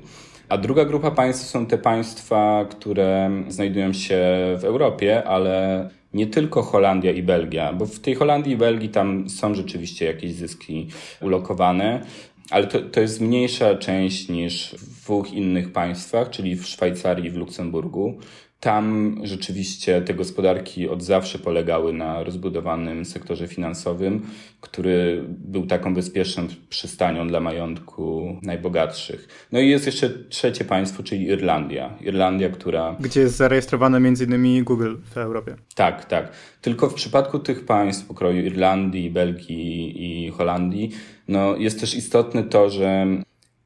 A 0.49 0.59
druga 0.59 0.85
grupa 0.85 1.11
państw 1.11 1.47
są 1.47 1.67
te 1.67 1.79
państwa, 1.79 2.67
które 2.71 3.31
znajdują 3.49 3.93
się 3.93 4.19
w 4.61 4.65
Europie, 4.65 5.25
ale 5.25 5.89
nie 6.15 6.27
tylko 6.27 6.63
Holandia 6.63 7.13
i 7.13 7.23
Belgia, 7.23 7.73
bo 7.73 7.87
w 7.87 8.01
tej 8.01 8.15
Holandii 8.15 8.53
i 8.53 8.57
Belgii 8.57 8.89
tam 8.89 9.31
są 9.31 9.55
rzeczywiście 9.55 10.07
jakieś 10.07 10.33
zyski 10.33 10.89
ulokowane, 11.21 12.03
ale 12.51 12.67
to, 12.67 12.83
to 12.83 13.01
jest 13.01 13.21
mniejsza 13.21 13.75
część 13.75 14.29
niż 14.29 14.75
w 14.75 15.03
dwóch 15.03 15.33
innych 15.33 15.73
państwach, 15.73 16.31
czyli 16.31 16.57
w 16.57 16.67
Szwajcarii 16.67 17.27
i 17.27 17.31
w 17.31 17.37
Luksemburgu. 17.37 18.19
Tam 18.61 19.17
rzeczywiście 19.23 20.03
te 20.03 20.15
gospodarki 20.15 20.89
od 20.89 21.03
zawsze 21.03 21.39
polegały 21.39 21.93
na 21.93 22.23
rozbudowanym 22.23 23.05
sektorze 23.05 23.49
finansowym, 23.49 24.27
który 24.61 25.25
był 25.29 25.67
taką 25.67 25.95
bezpieczną 25.95 26.47
przystanią 26.69 27.29
dla 27.29 27.41
majątku 27.41 28.37
najbogatszych. 28.43 29.29
No 29.53 29.61
i 29.61 29.69
jest 29.69 29.87
jeszcze 29.87 30.11
trzecie 30.11 30.65
państwo, 30.65 31.03
czyli 31.03 31.27
Irlandia. 31.27 31.99
Irlandia, 32.01 32.49
która. 32.49 32.97
Gdzie 33.01 33.21
jest 33.21 33.37
zarejestrowane 33.37 34.01
między 34.01 34.25
innymi 34.25 34.63
Google 34.63 34.95
w 35.15 35.19
Europie. 35.19 35.57
Tak, 35.75 36.05
tak. 36.05 36.33
Tylko 36.63 36.89
w 36.89 36.95
przypadku 36.95 37.39
tych 37.39 37.65
państw 37.65 38.07
pokroju 38.07 38.47
Irlandii, 38.47 39.11
Belgii 39.11 40.27
i 40.27 40.31
Holandii, 40.31 40.91
no 41.29 41.57
jest 41.57 41.81
też 41.81 41.95
istotne 41.95 42.43
to, 42.43 42.71
że 42.71 43.07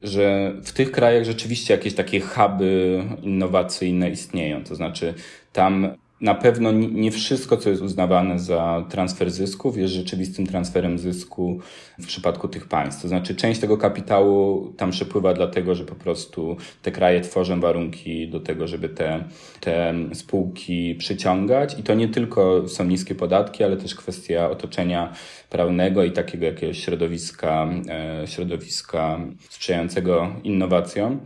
że 0.03 0.53
w 0.63 0.71
tych 0.71 0.91
krajach 0.91 1.23
rzeczywiście 1.23 1.73
jakieś 1.73 1.93
takie 1.93 2.19
huby 2.19 3.03
innowacyjne 3.21 4.09
istnieją. 4.09 4.63
To 4.63 4.75
znaczy, 4.75 5.13
tam 5.53 5.91
na 6.23 6.35
pewno 6.35 6.71
nie 6.71 7.11
wszystko, 7.11 7.57
co 7.57 7.69
jest 7.69 7.81
uznawane 7.81 8.39
za 8.39 8.85
transfer 8.89 9.31
zysków, 9.31 9.77
jest 9.77 9.93
rzeczywistym 9.93 10.47
transferem 10.47 10.99
zysku 10.99 11.59
w 11.99 12.07
przypadku 12.07 12.47
tych 12.47 12.67
państw. 12.67 13.01
To 13.01 13.07
znaczy, 13.07 13.35
część 13.35 13.59
tego 13.59 13.77
kapitału 13.77 14.67
tam 14.77 14.91
przepływa 14.91 15.33
dlatego, 15.33 15.75
że 15.75 15.85
po 15.85 15.95
prostu 15.95 16.57
te 16.81 16.91
kraje 16.91 17.21
tworzą 17.21 17.59
warunki 17.59 18.29
do 18.29 18.39
tego, 18.39 18.67
żeby 18.67 18.89
te, 18.89 19.23
te 19.59 19.93
spółki 20.13 20.95
przyciągać. 20.95 21.79
I 21.79 21.83
to 21.83 21.93
nie 21.93 22.07
tylko 22.07 22.67
są 22.67 22.85
niskie 22.85 23.15
podatki, 23.15 23.63
ale 23.63 23.77
też 23.77 23.95
kwestia 23.95 24.49
otoczenia 24.49 25.13
prawnego 25.49 26.03
i 26.03 26.11
takiego 26.11 26.45
jakiegoś 26.45 26.83
środowiska, 26.83 27.69
e, 27.89 28.27
środowiska 28.27 29.19
sprzyjającego 29.49 30.35
innowacjom, 30.43 31.19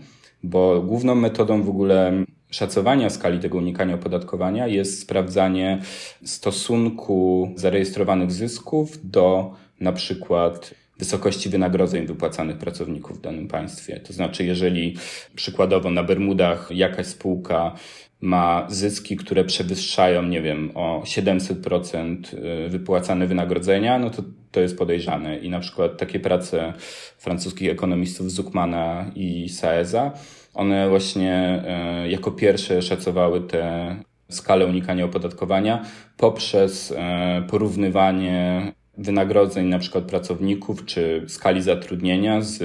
bo 0.44 0.82
główną 0.82 1.16
metodą 1.16 1.63
w 1.63 1.70
ogóle 1.70 2.25
szacowania 2.50 3.10
skali 3.10 3.39
tego 3.39 3.58
unikania 3.58 3.96
opodatkowania 3.96 4.68
jest 4.68 5.01
sprawdzanie 5.01 5.82
stosunku 6.24 7.51
zarejestrowanych 7.56 8.32
zysków 8.32 9.12
do 9.12 9.56
na 9.80 9.92
przykład 9.92 10.74
wysokości 11.00 11.50
wynagrodzeń 11.50 12.06
wypłacanych 12.06 12.58
pracowników 12.58 13.18
w 13.18 13.22
danym 13.22 13.48
państwie. 13.48 14.00
To 14.00 14.13
znaczy, 14.13 14.46
jeżeli 14.46 14.98
przykładowo 15.36 15.89
na 15.89 16.04
Bermudach 16.04 16.70
jakaś 16.72 17.06
spółka 17.06 17.75
ma 18.21 18.65
zyski, 18.69 19.17
które 19.17 19.43
przewyższają, 19.43 20.24
nie 20.24 20.41
wiem, 20.41 20.71
o 20.75 21.01
700% 21.05 22.17
y, 22.65 22.69
wypłacane 22.69 23.27
wynagrodzenia, 23.27 24.00
no 24.00 24.09
to 24.09 24.24
to 24.51 24.62
jest 24.62 24.77
podejrzane. 24.77 25.38
I 25.38 25.50
na 25.50 25.59
przykład 25.59 25.97
takie 25.97 26.19
prace 26.19 26.74
francuskich 27.17 27.71
ekonomistów 27.71 28.31
Zuckmana 28.31 29.12
i 29.15 29.50
Saeza 29.50 30.12
one 30.57 30.89
właśnie 30.89 31.63
e, 31.67 32.09
jako 32.09 32.31
pierwsze 32.31 32.81
szacowały 32.81 33.41
tę 33.41 33.95
skalę 34.29 34.65
unikania 34.65 35.05
opodatkowania 35.05 35.86
poprzez 36.17 36.93
e, 36.97 37.43
porównywanie 37.50 38.62
wynagrodzeń 38.98 39.68
na 39.68 39.80
przykład 39.80 40.04
pracowników 40.04 40.86
czy 40.86 41.25
skali 41.27 41.62
zatrudnienia 41.62 42.42
z 42.42 42.63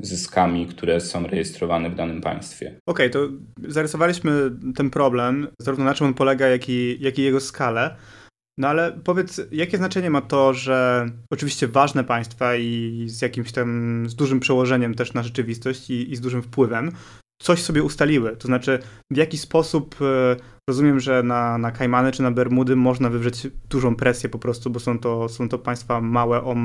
zyskami, 0.00 0.66
które 0.66 1.00
są 1.00 1.26
rejestrowane 1.26 1.90
w 1.90 1.94
danym 1.94 2.20
państwie. 2.20 2.78
Okej, 2.86 3.10
okay, 3.10 3.10
to 3.10 3.28
zarysowaliśmy 3.68 4.32
ten 4.76 4.90
problem, 4.90 5.48
zarówno 5.58 5.84
na 5.84 5.94
czym 5.94 6.06
on 6.06 6.14
polega, 6.14 6.48
jak 6.48 6.68
i, 6.68 6.96
jak 7.00 7.18
i 7.18 7.22
jego 7.22 7.40
skalę. 7.40 7.96
No 8.58 8.68
ale 8.68 9.00
powiedz, 9.04 9.40
jakie 9.52 9.76
znaczenie 9.76 10.10
ma 10.10 10.20
to, 10.20 10.54
że 10.54 11.06
oczywiście 11.30 11.68
ważne 11.68 12.04
państwa 12.04 12.56
i 12.56 13.04
z 13.06 13.22
jakimś 13.22 13.52
tam, 13.52 14.04
z 14.08 14.14
dużym 14.14 14.40
przełożeniem 14.40 14.94
też 14.94 15.14
na 15.14 15.22
rzeczywistość 15.22 15.90
i, 15.90 16.12
i 16.12 16.16
z 16.16 16.20
dużym 16.20 16.42
wpływem, 16.42 16.92
coś 17.42 17.62
sobie 17.62 17.82
ustaliły. 17.82 18.36
To 18.36 18.48
znaczy, 18.48 18.78
w 19.10 19.16
jaki 19.16 19.38
sposób 19.38 19.96
e, 20.02 20.36
rozumiem, 20.68 21.00
że 21.00 21.22
na, 21.22 21.58
na 21.58 21.70
Kajmany 21.70 22.12
czy 22.12 22.22
na 22.22 22.30
Bermudy 22.30 22.76
można 22.76 23.10
wywrzeć 23.10 23.48
dużą 23.70 23.96
presję 23.96 24.28
po 24.28 24.38
prostu, 24.38 24.70
bo 24.70 24.80
są 24.80 24.98
to, 24.98 25.28
są 25.28 25.48
to 25.48 25.58
państwa 25.58 26.00
małe 26.00 26.44
o 26.44 26.56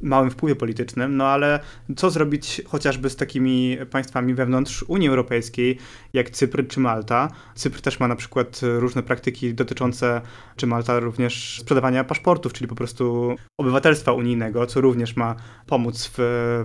małym 0.00 0.30
wpływie 0.30 0.56
politycznym, 0.56 1.16
no 1.16 1.26
ale 1.26 1.60
co 1.96 2.10
zrobić 2.10 2.62
chociażby 2.66 3.10
z 3.10 3.16
takimi 3.16 3.78
państwami 3.90 4.34
wewnątrz 4.34 4.82
Unii 4.82 5.08
Europejskiej, 5.08 5.78
jak 6.12 6.30
Cypr 6.30 6.66
czy 6.66 6.80
Malta? 6.80 7.28
Cypr 7.54 7.80
też 7.80 8.00
ma 8.00 8.08
na 8.08 8.16
przykład 8.16 8.60
różne 8.62 9.02
praktyki 9.02 9.54
dotyczące, 9.54 10.20
czy 10.56 10.66
Malta 10.66 11.00
również 11.00 11.58
sprzedawania 11.60 12.04
paszportów, 12.04 12.52
czyli 12.52 12.68
po 12.68 12.74
prostu 12.74 13.36
obywatelstwa 13.60 14.12
unijnego, 14.12 14.66
co 14.66 14.80
również 14.80 15.16
ma 15.16 15.34
pomóc 15.66 16.10
w, 16.16 16.18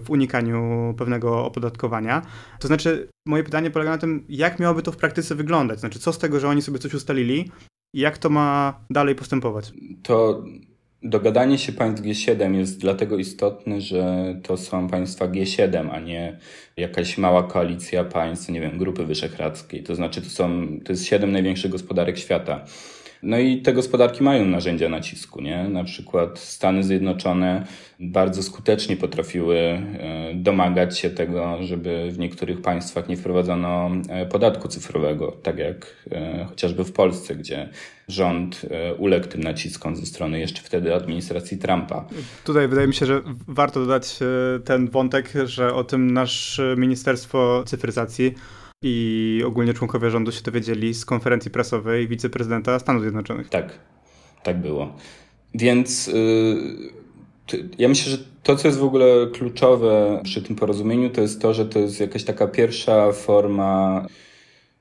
w 0.06 0.10
unikaniu 0.10 0.94
pewnego 0.98 1.46
opodatkowania. 1.46 2.22
To 2.60 2.68
znaczy, 2.68 3.10
moje 3.28 3.44
pytanie 3.44 3.72
polega 3.72 3.92
na 3.92 3.98
tym, 3.98 4.26
jak 4.30 4.60
miałoby 4.60 4.84
to 4.84 4.92
w 4.92 4.98
praktyce 4.98 5.36
wyglądać? 5.36 5.80
Znaczy, 5.80 6.00
co 6.00 6.14
z 6.14 6.18
tego, 6.18 6.40
że 6.40 6.47
oni 6.50 6.62
sobie 6.62 6.80
coś 6.80 6.94
ustalili, 6.94 7.52
jak 7.94 8.18
to 8.18 8.30
ma 8.30 8.80
dalej 8.90 9.16
postępować? 9.16 9.74
To 10.04 10.44
dogadanie 11.04 11.58
się 11.58 11.72
państw 11.72 12.04
G7 12.04 12.54
jest 12.54 12.80
dlatego 12.80 13.18
istotne, 13.18 13.82
że 13.82 14.36
to 14.44 14.58
są 14.58 14.88
państwa 14.88 15.28
G7, 15.28 15.90
a 15.92 16.00
nie 16.00 16.38
jakaś 16.78 17.18
mała 17.18 17.44
koalicja 17.44 18.04
państw, 18.04 18.50
nie 18.50 18.62
wiem, 18.62 18.78
Grupy 18.78 19.06
Wyszehradzkiej. 19.06 19.84
To 19.84 19.96
znaczy, 19.96 20.22
to, 20.22 20.30
są, 20.30 20.68
to 20.86 20.94
jest 20.94 21.06
siedem 21.06 21.32
największych 21.32 21.72
gospodarek 21.72 22.18
świata. 22.18 22.66
No 23.24 23.40
i 23.40 23.62
te 23.62 23.74
gospodarki 23.74 24.24
mają 24.24 24.46
narzędzia 24.46 24.90
nacisku, 24.90 25.42
nie? 25.42 25.64
Na 25.64 25.84
przykład 25.84 26.40
Stany 26.40 26.84
Zjednoczone 26.84 27.66
bardzo 28.00 28.44
skutecznie 28.44 28.98
potrafiły 28.98 29.58
e, 29.58 29.82
domagać 30.36 31.00
się 31.00 31.10
tego, 31.10 31.58
żeby 31.64 32.12
w 32.12 32.20
niektórych 32.20 32.62
państwach 32.62 33.10
nie 33.10 33.18
wprowadzono 33.18 33.92
e, 34.10 34.26
podatku 34.26 34.68
cyfrowego, 34.68 35.32
tak 35.44 35.58
jak 35.58 35.96
e, 36.12 36.46
chociażby 36.50 36.84
w 36.84 36.92
Polsce, 36.92 37.36
gdzie 37.36 37.70
rząd 38.08 38.62
uległ 38.98 39.28
tym 39.28 39.44
naciskom 39.44 39.96
ze 39.96 40.06
strony 40.06 40.40
jeszcze 40.40 40.62
wtedy 40.62 40.96
administracji 40.96 41.58
Trumpa. 41.58 42.06
Tutaj 42.44 42.68
wydaje 42.68 42.88
mi 42.88 42.94
się, 42.94 43.06
że 43.06 43.22
warto 43.48 43.80
dodać 43.80 44.20
ten 44.66 44.90
wątek, 44.90 45.34
że 45.46 45.74
o 45.74 45.84
tym 45.84 46.12
nasz 46.12 46.62
Ministerstwo 46.78 47.64
Cyfryzacji 47.66 48.34
i 48.82 49.44
ogólnie 49.46 49.74
członkowie 49.74 50.10
rządu 50.10 50.32
się 50.32 50.42
dowiedzieli 50.42 50.94
z 50.94 51.06
konferencji 51.06 51.52
prasowej 51.52 52.08
wiceprezydenta 52.08 52.80
Stanów 52.80 53.02
Zjednoczonych. 53.02 53.50
Tak, 53.50 53.80
tak 54.44 54.62
było. 54.62 54.96
Więc 55.54 56.08
yy, 56.08 57.64
ja 57.78 57.88
myślę, 57.88 58.12
że 58.12 58.18
to, 58.44 58.56
co 58.56 58.68
jest 58.68 58.80
w 58.80 58.84
ogóle 58.84 59.06
kluczowe 59.34 60.22
przy 60.24 60.42
tym 60.42 60.56
porozumieniu, 60.56 61.10
to 61.10 61.22
jest 61.22 61.42
to, 61.42 61.54
że 61.54 61.66
to 61.66 61.80
jest 61.80 62.00
jakaś 62.00 62.24
taka 62.24 62.48
pierwsza 62.48 63.12
forma 63.12 64.06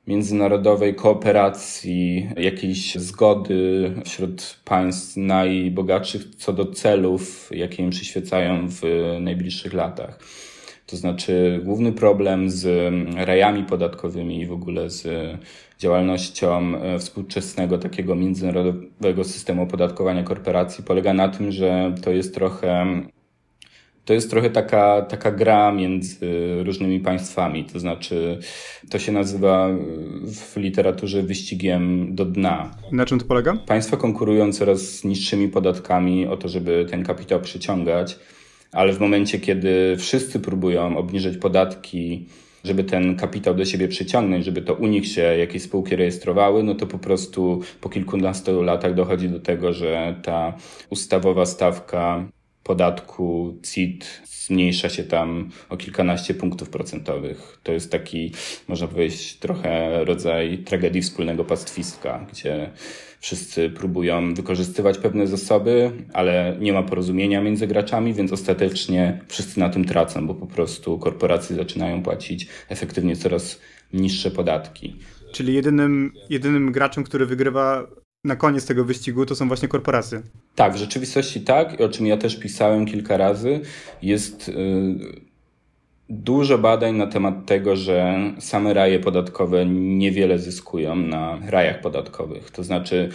międzynarodowej 0.06 0.94
kooperacji, 0.94 2.28
jakiejś 2.36 2.94
zgody 2.94 3.92
wśród 4.04 4.60
państw 4.64 5.16
najbogatszych 5.16 6.22
co 6.34 6.52
do 6.52 6.66
celów, 6.66 7.50
jakie 7.54 7.82
im 7.82 7.90
przyświecają 7.90 8.68
w 8.68 8.82
najbliższych 9.20 9.72
latach. 9.72 10.18
To 10.86 10.96
znaczy, 10.96 11.60
główny 11.64 11.92
problem 11.92 12.50
z 12.50 12.92
rajami 13.16 13.64
podatkowymi 13.64 14.40
i 14.40 14.46
w 14.46 14.52
ogóle 14.52 14.90
z 14.90 15.06
działalnością 15.78 16.76
e, 16.76 16.98
współczesnego 16.98 17.78
takiego 17.78 18.14
międzynarodowego 18.14 19.24
systemu 19.24 19.62
opodatkowania 19.62 20.22
korporacji 20.22 20.84
polega 20.84 21.14
na 21.14 21.28
tym, 21.28 21.52
że 21.52 21.94
to 22.02 22.10
jest 22.10 22.34
trochę 22.34 22.86
to 24.04 24.14
jest 24.14 24.30
trochę 24.30 24.50
taka, 24.50 25.02
taka 25.02 25.30
gra 25.30 25.72
między 25.72 26.26
różnymi 26.64 27.00
państwami. 27.00 27.64
To 27.64 27.80
znaczy, 27.80 28.38
to 28.90 28.98
się 28.98 29.12
nazywa 29.12 29.68
w 30.22 30.56
literaturze 30.56 31.22
wyścigiem 31.22 32.14
do 32.14 32.24
dna. 32.24 32.70
Na 32.92 33.06
czym 33.06 33.18
to 33.18 33.24
polega? 33.24 33.56
Państwa 33.66 33.96
konkurują 33.96 34.52
coraz 34.52 35.04
niższymi 35.04 35.48
podatkami 35.48 36.26
o 36.26 36.36
to, 36.36 36.48
żeby 36.48 36.86
ten 36.90 37.04
kapitał 37.04 37.40
przyciągać 37.40 38.18
ale 38.72 38.92
w 38.92 39.00
momencie, 39.00 39.38
kiedy 39.38 39.96
wszyscy 39.98 40.40
próbują 40.40 40.96
obniżyć 40.96 41.38
podatki, 41.38 42.26
żeby 42.64 42.84
ten 42.84 43.16
kapitał 43.16 43.54
do 43.54 43.64
siebie 43.64 43.88
przyciągnąć, 43.88 44.44
żeby 44.44 44.62
to 44.62 44.74
u 44.74 44.86
nich 44.86 45.08
się 45.08 45.22
jakieś 45.22 45.62
spółki 45.62 45.96
rejestrowały, 45.96 46.62
no 46.62 46.74
to 46.74 46.86
po 46.86 46.98
prostu 46.98 47.60
po 47.80 47.88
kilkunastu 47.88 48.62
latach 48.62 48.94
dochodzi 48.94 49.28
do 49.28 49.40
tego, 49.40 49.72
że 49.72 50.20
ta 50.22 50.56
ustawowa 50.90 51.46
stawka 51.46 52.28
podatku 52.66 53.54
CIT 53.62 54.22
zmniejsza 54.24 54.88
się 54.88 55.04
tam 55.04 55.50
o 55.68 55.76
kilkanaście 55.76 56.34
punktów 56.34 56.70
procentowych. 56.70 57.58
To 57.62 57.72
jest 57.72 57.92
taki, 57.92 58.32
można 58.68 58.86
powiedzieć, 58.86 59.36
trochę 59.36 60.04
rodzaj 60.04 60.58
tragedii 60.58 61.02
wspólnego 61.02 61.44
pastwiska, 61.44 62.26
gdzie 62.32 62.70
wszyscy 63.20 63.70
próbują 63.70 64.34
wykorzystywać 64.34 64.98
pewne 64.98 65.26
zasoby, 65.26 65.90
ale 66.12 66.56
nie 66.60 66.72
ma 66.72 66.82
porozumienia 66.82 67.42
między 67.42 67.66
graczami, 67.66 68.14
więc 68.14 68.32
ostatecznie 68.32 69.20
wszyscy 69.28 69.60
na 69.60 69.68
tym 69.68 69.84
tracą, 69.84 70.26
bo 70.26 70.34
po 70.34 70.46
prostu 70.46 70.98
korporacje 70.98 71.56
zaczynają 71.56 72.02
płacić 72.02 72.48
efektywnie 72.68 73.16
coraz 73.16 73.60
niższe 73.92 74.30
podatki. 74.30 74.96
Czyli 75.32 75.54
jedynym, 75.54 76.12
jedynym 76.30 76.72
graczem, 76.72 77.04
który 77.04 77.26
wygrywa 77.26 77.86
na 78.26 78.36
koniec 78.36 78.66
tego 78.66 78.84
wyścigu 78.84 79.26
to 79.26 79.34
są 79.34 79.48
właśnie 79.48 79.68
korporacje. 79.68 80.22
Tak, 80.54 80.74
w 80.74 80.76
rzeczywistości 80.76 81.40
tak, 81.40 81.80
o 81.80 81.88
czym 81.88 82.06
ja 82.06 82.16
też 82.16 82.36
pisałem 82.36 82.86
kilka 82.86 83.16
razy, 83.16 83.60
jest 84.02 84.48
yy, 84.48 84.56
dużo 86.08 86.58
badań 86.58 86.96
na 86.96 87.06
temat 87.06 87.46
tego, 87.46 87.76
że 87.76 88.18
same 88.38 88.74
raje 88.74 89.00
podatkowe 89.00 89.66
niewiele 89.66 90.38
zyskują 90.38 90.96
na 90.96 91.38
rajach 91.46 91.80
podatkowych. 91.80 92.50
To 92.50 92.64
znaczy, 92.64 93.08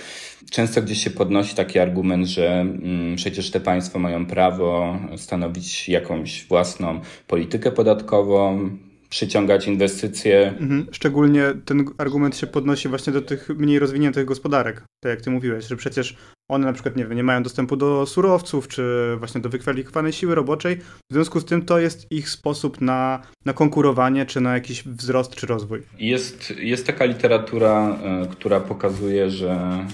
często 0.51 0.81
gdzieś 0.81 1.03
się 1.03 1.09
podnosi 1.09 1.55
taki 1.55 1.79
argument, 1.79 2.27
że 2.27 2.61
mm, 2.61 3.15
przecież 3.15 3.51
te 3.51 3.59
państwa 3.59 3.99
mają 3.99 4.25
prawo 4.25 4.99
stanowić 5.17 5.89
jakąś 5.89 6.47
własną 6.47 6.99
politykę 7.27 7.71
podatkową, 7.71 8.69
przyciągać 9.11 9.67
inwestycje. 9.67 10.47
Mhm. 10.59 10.87
Szczególnie 10.91 11.43
ten 11.65 11.85
argument 11.97 12.37
się 12.37 12.47
podnosi 12.47 12.89
właśnie 12.89 13.13
do 13.13 13.21
tych 13.21 13.49
mniej 13.49 13.79
rozwiniętych 13.79 14.25
gospodarek, 14.25 14.83
tak 15.03 15.09
jak 15.09 15.21
ty 15.21 15.29
mówiłeś, 15.29 15.67
że 15.67 15.75
przecież 15.75 16.15
one 16.51 16.65
na 16.65 16.73
przykład 16.73 16.95
nie, 16.95 17.05
wiem, 17.05 17.15
nie 17.17 17.23
mają 17.23 17.43
dostępu 17.43 17.75
do 17.75 18.05
surowców, 18.05 18.67
czy 18.67 19.15
właśnie 19.19 19.41
do 19.41 19.49
wykwalifikowanej 19.49 20.13
siły 20.13 20.35
roboczej. 20.35 20.77
W 21.11 21.13
związku 21.13 21.39
z 21.39 21.45
tym 21.45 21.61
to 21.61 21.79
jest 21.79 22.11
ich 22.11 22.29
sposób 22.29 22.81
na, 22.81 23.21
na 23.45 23.53
konkurowanie, 23.53 24.25
czy 24.25 24.41
na 24.41 24.53
jakiś 24.53 24.83
wzrost, 24.83 25.35
czy 25.35 25.47
rozwój. 25.47 25.81
Jest, 25.99 26.53
jest 26.57 26.87
taka 26.87 27.05
literatura, 27.05 27.97
e, 28.03 28.27
która 28.31 28.59
pokazuje, 28.59 29.29
że 29.29 29.85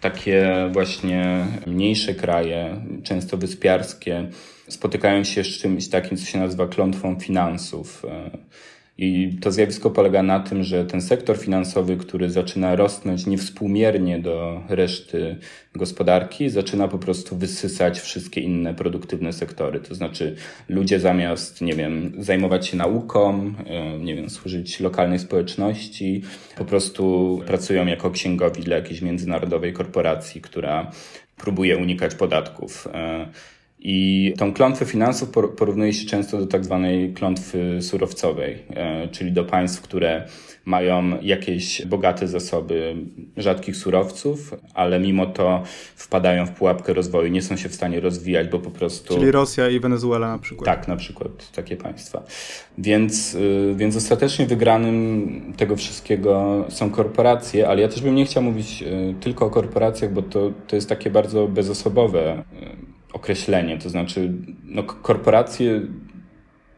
takie 0.00 0.70
właśnie 0.72 1.46
mniejsze 1.66 2.14
kraje, 2.14 2.84
często 3.02 3.36
wyspiarskie, 3.36 4.30
spotykają 4.70 5.24
się 5.24 5.44
z 5.44 5.46
czymś 5.46 5.88
takim, 5.88 6.16
co 6.16 6.24
się 6.24 6.38
nazywa 6.38 6.66
klątwą 6.66 7.20
finansów. 7.20 8.04
E, 8.08 8.30
I 8.98 9.38
to 9.40 9.52
zjawisko 9.52 9.90
polega 9.90 10.22
na 10.22 10.40
tym, 10.40 10.62
że 10.64 10.84
ten 10.84 11.02
sektor 11.02 11.38
finansowy, 11.38 11.96
który 11.96 12.30
zaczyna 12.30 12.76
rosnąć 12.76 13.26
niewspółmiernie 13.26 14.18
do 14.18 14.62
reszty 14.68 15.36
gospodarki, 15.74 16.50
zaczyna 16.50 16.88
po 16.88 16.98
prostu 16.98 17.36
wysysać 17.36 18.00
wszystkie 18.00 18.40
inne 18.40 18.74
produktywne 18.74 19.32
sektory. 19.32 19.80
To 19.80 19.94
znaczy, 19.94 20.36
ludzie 20.68 21.00
zamiast, 21.00 21.60
nie 21.60 21.74
wiem, 21.74 22.12
zajmować 22.18 22.66
się 22.66 22.76
nauką, 22.76 23.54
e, 23.66 23.98
nie 23.98 24.16
wiem, 24.16 24.30
służyć 24.30 24.80
lokalnej 24.80 25.18
społeczności, 25.18 26.22
po 26.56 26.64
prostu 26.64 27.42
pracują 27.46 27.86
jako 27.86 28.10
księgowi 28.10 28.62
dla 28.62 28.76
jakiejś 28.76 29.02
międzynarodowej 29.02 29.72
korporacji, 29.72 30.40
która 30.40 30.90
próbuje 31.36 31.76
unikać 31.76 32.14
podatków. 32.14 32.88
I 33.82 34.32
tą 34.38 34.52
klątwę 34.52 34.84
finansów 34.84 35.28
porównuje 35.56 35.92
się 35.92 36.06
często 36.06 36.38
do 36.38 36.46
tak 36.46 36.64
zwanej 36.64 37.12
klątwy 37.12 37.82
surowcowej, 37.82 38.58
e, 38.70 39.08
czyli 39.08 39.32
do 39.32 39.44
państw, 39.44 39.82
które 39.82 40.26
mają 40.64 41.20
jakieś 41.22 41.86
bogate 41.86 42.28
zasoby 42.28 42.96
rzadkich 43.36 43.76
surowców, 43.76 44.54
ale 44.74 45.00
mimo 45.00 45.26
to 45.26 45.62
wpadają 45.96 46.46
w 46.46 46.50
pułapkę 46.50 46.92
rozwoju, 46.92 47.28
nie 47.28 47.42
są 47.42 47.56
się 47.56 47.68
w 47.68 47.74
stanie 47.74 48.00
rozwijać, 48.00 48.48
bo 48.48 48.58
po 48.58 48.70
prostu. 48.70 49.14
Czyli 49.14 49.30
Rosja 49.30 49.68
i 49.68 49.80
Wenezuela 49.80 50.28
na 50.28 50.38
przykład. 50.38 50.64
Tak, 50.64 50.88
na 50.88 50.96
przykład 50.96 51.52
takie 51.52 51.76
państwa. 51.76 52.22
Więc, 52.78 53.34
y, 53.34 53.74
więc 53.76 53.96
ostatecznie 53.96 54.46
wygranym 54.46 55.52
tego 55.56 55.76
wszystkiego 55.76 56.64
są 56.68 56.90
korporacje, 56.90 57.68
ale 57.68 57.82
ja 57.82 57.88
też 57.88 58.02
bym 58.02 58.14
nie 58.14 58.24
chciał 58.24 58.42
mówić 58.42 58.82
y, 58.82 59.14
tylko 59.20 59.46
o 59.46 59.50
korporacjach, 59.50 60.12
bo 60.12 60.22
to, 60.22 60.52
to 60.66 60.76
jest 60.76 60.88
takie 60.88 61.10
bardzo 61.10 61.48
bezosobowe 61.48 62.44
y, 62.62 62.99
określenie, 63.12 63.78
to 63.78 63.90
znaczy 63.90 64.32
no, 64.64 64.82
korporacje, 64.82 65.82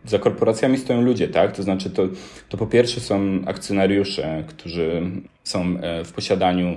za 0.05 0.19
korporacjami 0.19 0.79
stoją 0.79 1.01
ludzie, 1.01 1.29
tak? 1.29 1.57
To 1.57 1.63
znaczy 1.63 1.91
to, 1.91 2.09
to 2.49 2.57
po 2.57 2.67
pierwsze 2.67 3.01
są 3.01 3.43
akcjonariusze, 3.47 4.45
którzy 4.47 5.03
są 5.45 5.77
e, 5.81 6.05
w 6.05 6.13
posiadaniu 6.13 6.77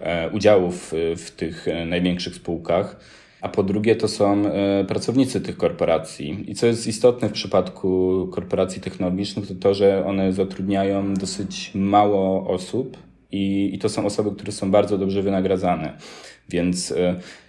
e, 0.00 0.30
udziałów 0.30 0.94
e, 0.94 1.16
w 1.16 1.30
tych 1.30 1.66
największych 1.86 2.34
spółkach, 2.34 2.96
a 3.40 3.48
po 3.48 3.62
drugie 3.62 3.96
to 3.96 4.08
są 4.08 4.42
pracownicy 4.88 5.40
tych 5.40 5.56
korporacji. 5.56 6.44
I 6.50 6.54
co 6.54 6.66
jest 6.66 6.86
istotne 6.86 7.28
w 7.28 7.32
przypadku 7.32 8.28
korporacji 8.32 8.80
technologicznych, 8.80 9.48
to 9.48 9.54
to, 9.54 9.74
że 9.74 10.06
one 10.06 10.32
zatrudniają 10.32 11.14
dosyć 11.14 11.70
mało 11.74 12.50
osób, 12.50 12.96
i, 13.32 13.70
i 13.74 13.78
to 13.78 13.88
są 13.88 14.06
osoby, 14.06 14.30
które 14.36 14.52
są 14.52 14.70
bardzo 14.70 14.98
dobrze 14.98 15.22
wynagradzane. 15.22 15.98
Więc 16.48 16.94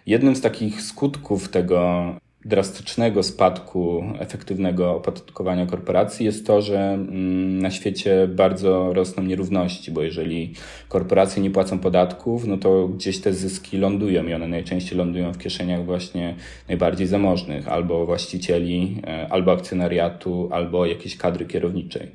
jednym 0.07 0.35
z 0.35 0.41
takich 0.41 0.81
skutków 0.81 1.49
tego 1.49 2.05
drastycznego 2.45 3.23
spadku 3.23 4.03
efektywnego 4.19 4.95
opodatkowania 4.95 5.65
korporacji 5.65 6.25
jest 6.25 6.47
to, 6.47 6.61
że 6.61 6.79
mm, 6.79 7.59
na 7.59 7.71
świecie 7.71 8.27
bardzo 8.27 8.93
rosną 8.93 9.23
nierówności, 9.23 9.91
bo 9.91 10.01
jeżeli 10.01 10.53
korporacje 10.89 11.43
nie 11.43 11.51
płacą 11.51 11.79
podatków, 11.79 12.47
no 12.47 12.57
to 12.57 12.87
gdzieś 12.87 13.19
te 13.19 13.33
zyski 13.33 13.77
lądują 13.77 14.27
i 14.27 14.33
one 14.33 14.47
najczęściej 14.47 14.97
lądują 14.97 15.33
w 15.33 15.37
kieszeniach 15.37 15.85
właśnie 15.85 16.35
najbardziej 16.67 17.07
zamożnych, 17.07 17.67
albo 17.67 18.05
właścicieli, 18.05 19.01
e, 19.07 19.27
albo 19.31 19.51
akcjonariatu, 19.51 20.49
albo 20.51 20.85
jakiejś 20.85 21.17
kadry 21.17 21.45
kierowniczej. 21.45 22.11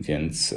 Więc 0.00 0.54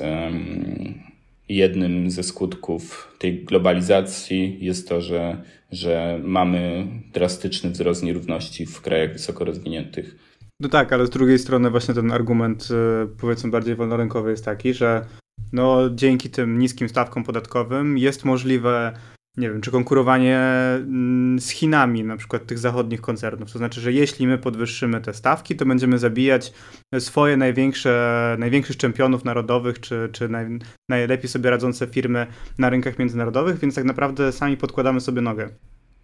jednym 1.49 2.11
ze 2.11 2.23
skutków 2.23 3.15
tej 3.19 3.45
globalizacji 3.45 4.57
jest 4.61 4.89
to, 4.89 5.01
że, 5.01 5.43
że 5.71 6.19
mamy 6.23 6.87
drastyczny 7.13 7.69
wzrost 7.69 8.03
nierówności 8.03 8.65
w 8.65 8.81
krajach 8.81 9.13
wysoko 9.13 9.45
rozwiniętych. 9.45 10.15
No 10.59 10.69
tak, 10.69 10.93
ale 10.93 11.07
z 11.07 11.09
drugiej 11.09 11.39
strony 11.39 11.69
właśnie 11.69 11.93
ten 11.93 12.11
argument 12.11 12.67
e, 12.71 13.07
powiedzmy 13.21 13.49
bardziej 13.51 13.75
wolnorynkowy 13.75 14.31
jest 14.31 14.45
taki, 14.45 14.73
że 14.73 15.05
no, 15.53 15.89
dzięki 15.89 16.29
tym 16.29 16.59
niskim 16.59 16.89
stawkom 16.89 17.23
podatkowym 17.23 17.97
jest 17.97 18.25
możliwe 18.25 18.93
nie 19.37 19.49
wiem, 19.49 19.61
czy 19.61 19.71
konkurowanie 19.71 20.39
mm, 20.39 21.39
z 21.39 21.49
Chinami, 21.49 22.03
na 22.03 22.17
przykład 22.17 22.45
tych 22.45 22.59
zachodnich 22.59 23.01
koncernów. 23.01 23.51
To 23.51 23.57
znaczy, 23.57 23.81
że 23.81 23.93
jeśli 23.93 24.27
my 24.27 24.37
podwyższymy 24.37 25.01
te 25.01 25.13
stawki, 25.13 25.55
to 25.55 25.65
będziemy 25.65 25.99
zabijać 25.99 26.53
swoje 26.99 27.37
największe, 27.37 28.35
największych 28.39 28.77
czempionów 28.77 29.25
narodowych, 29.25 29.79
czy, 29.79 30.09
czy 30.11 30.29
naj, 30.29 30.45
najlepiej 30.89 31.29
sobie 31.29 31.49
radzące 31.49 31.87
firmy 31.87 32.27
na 32.57 32.69
rynkach 32.69 32.99
międzynarodowych, 32.99 33.59
więc 33.59 33.75
tak 33.75 33.83
naprawdę 33.83 34.31
sami 34.31 34.57
podkładamy 34.57 35.01
sobie 35.01 35.21
nogę. 35.21 35.49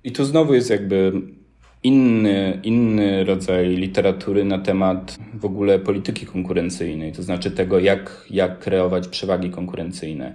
I 0.04 0.12
tu 0.12 0.26
znowu 0.26 0.54
jest 0.54 0.70
jakby 0.70 1.12
inny, 1.86 2.60
inny 2.64 3.24
rodzaj 3.24 3.68
literatury 3.68 4.46
na 4.46 4.60
temat 4.60 5.18
w 5.34 5.46
ogóle 5.46 5.80
polityki 5.80 6.26
konkurencyjnej, 6.26 7.12
to 7.12 7.24
znaczy 7.24 7.52
tego, 7.52 7.80
jak, 7.80 8.26
jak 8.30 8.60
kreować 8.60 9.08
przewagi 9.08 9.50
konkurencyjne. 9.50 10.34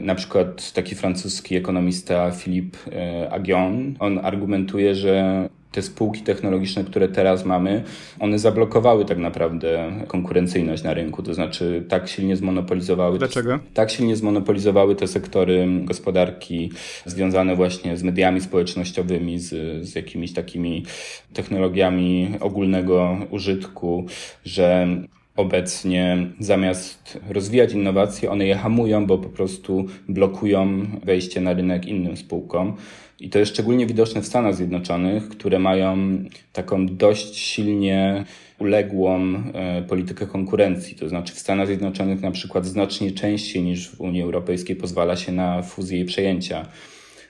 Na 0.00 0.14
przykład 0.14 0.72
taki 0.72 0.94
francuski 0.94 1.56
ekonomista 1.56 2.30
Philippe 2.30 2.78
e, 2.92 3.32
Agion, 3.32 3.94
on 3.98 4.18
argumentuje, 4.22 4.94
że 4.94 5.48
te 5.74 5.82
spółki 5.82 6.22
technologiczne, 6.22 6.84
które 6.84 7.08
teraz 7.08 7.44
mamy, 7.44 7.82
one 8.20 8.38
zablokowały 8.38 9.04
tak 9.04 9.18
naprawdę 9.18 9.92
konkurencyjność 10.06 10.82
na 10.82 10.94
rynku, 10.94 11.22
to 11.22 11.34
znaczy 11.34 11.84
tak 11.88 12.08
silnie 12.08 12.36
zmonopolizowały. 12.36 13.18
Dlaczego? 13.18 13.58
Tak 13.74 13.90
silnie 13.90 14.16
zmonopolizowały 14.16 14.96
te 14.96 15.06
sektory 15.06 15.68
gospodarki 15.84 16.70
związane 17.06 17.56
właśnie 17.56 17.96
z 17.96 18.02
mediami 18.02 18.40
społecznościowymi, 18.40 19.38
z, 19.38 19.50
z 19.88 19.94
jakimiś 19.94 20.32
takimi 20.32 20.84
technologiami 21.32 22.34
ogólnego 22.40 23.18
użytku, 23.30 24.06
że 24.44 24.88
obecnie 25.36 26.26
zamiast 26.40 27.18
rozwijać 27.30 27.72
innowacje, 27.72 28.30
one 28.30 28.46
je 28.46 28.56
hamują, 28.56 29.06
bo 29.06 29.18
po 29.18 29.28
prostu 29.28 29.86
blokują 30.08 30.86
wejście 31.04 31.40
na 31.40 31.52
rynek 31.52 31.86
innym 31.86 32.16
spółkom. 32.16 32.76
I 33.20 33.30
to 33.30 33.38
jest 33.38 33.52
szczególnie 33.52 33.86
widoczne 33.86 34.22
w 34.22 34.26
Stanach 34.26 34.54
Zjednoczonych, 34.54 35.28
które 35.28 35.58
mają 35.58 35.96
taką 36.52 36.86
dość 36.86 37.36
silnie 37.36 38.24
uległą 38.58 39.20
e, 39.54 39.82
politykę 39.82 40.26
konkurencji. 40.26 40.96
To 40.96 41.08
znaczy 41.08 41.34
w 41.34 41.38
Stanach 41.38 41.66
Zjednoczonych 41.66 42.20
na 42.20 42.30
przykład 42.30 42.66
znacznie 42.66 43.12
częściej 43.12 43.62
niż 43.62 43.90
w 43.90 44.00
Unii 44.00 44.22
Europejskiej 44.22 44.76
pozwala 44.76 45.16
się 45.16 45.32
na 45.32 45.62
fuzję 45.62 46.00
i 46.00 46.04
przejęcia. 46.04 46.66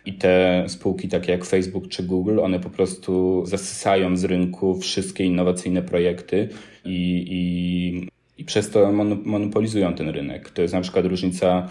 I 0.06 0.12
te 0.12 0.64
spółki 0.68 1.08
takie 1.08 1.32
jak 1.32 1.44
Facebook 1.44 1.88
czy 1.88 2.02
Google, 2.02 2.40
one 2.40 2.60
po 2.60 2.70
prostu 2.70 3.42
zasysają 3.46 4.16
z 4.16 4.24
rynku 4.24 4.80
wszystkie 4.80 5.24
innowacyjne 5.24 5.82
projekty 5.82 6.48
i, 6.84 7.26
i, 7.30 8.08
i 8.38 8.44
przez 8.44 8.70
to 8.70 8.92
monopolizują 9.24 9.94
ten 9.94 10.08
rynek. 10.08 10.50
To 10.50 10.62
jest 10.62 10.74
na 10.74 10.80
przykład 10.80 11.06
różnica 11.06 11.68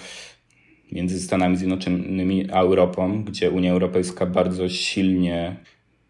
między 0.93 1.19
Stanami 1.19 1.57
Zjednoczonymi 1.57 2.51
a 2.51 2.61
Europą, 2.61 3.23
gdzie 3.23 3.51
Unia 3.51 3.71
Europejska 3.71 4.25
bardzo 4.25 4.69
silnie 4.69 5.55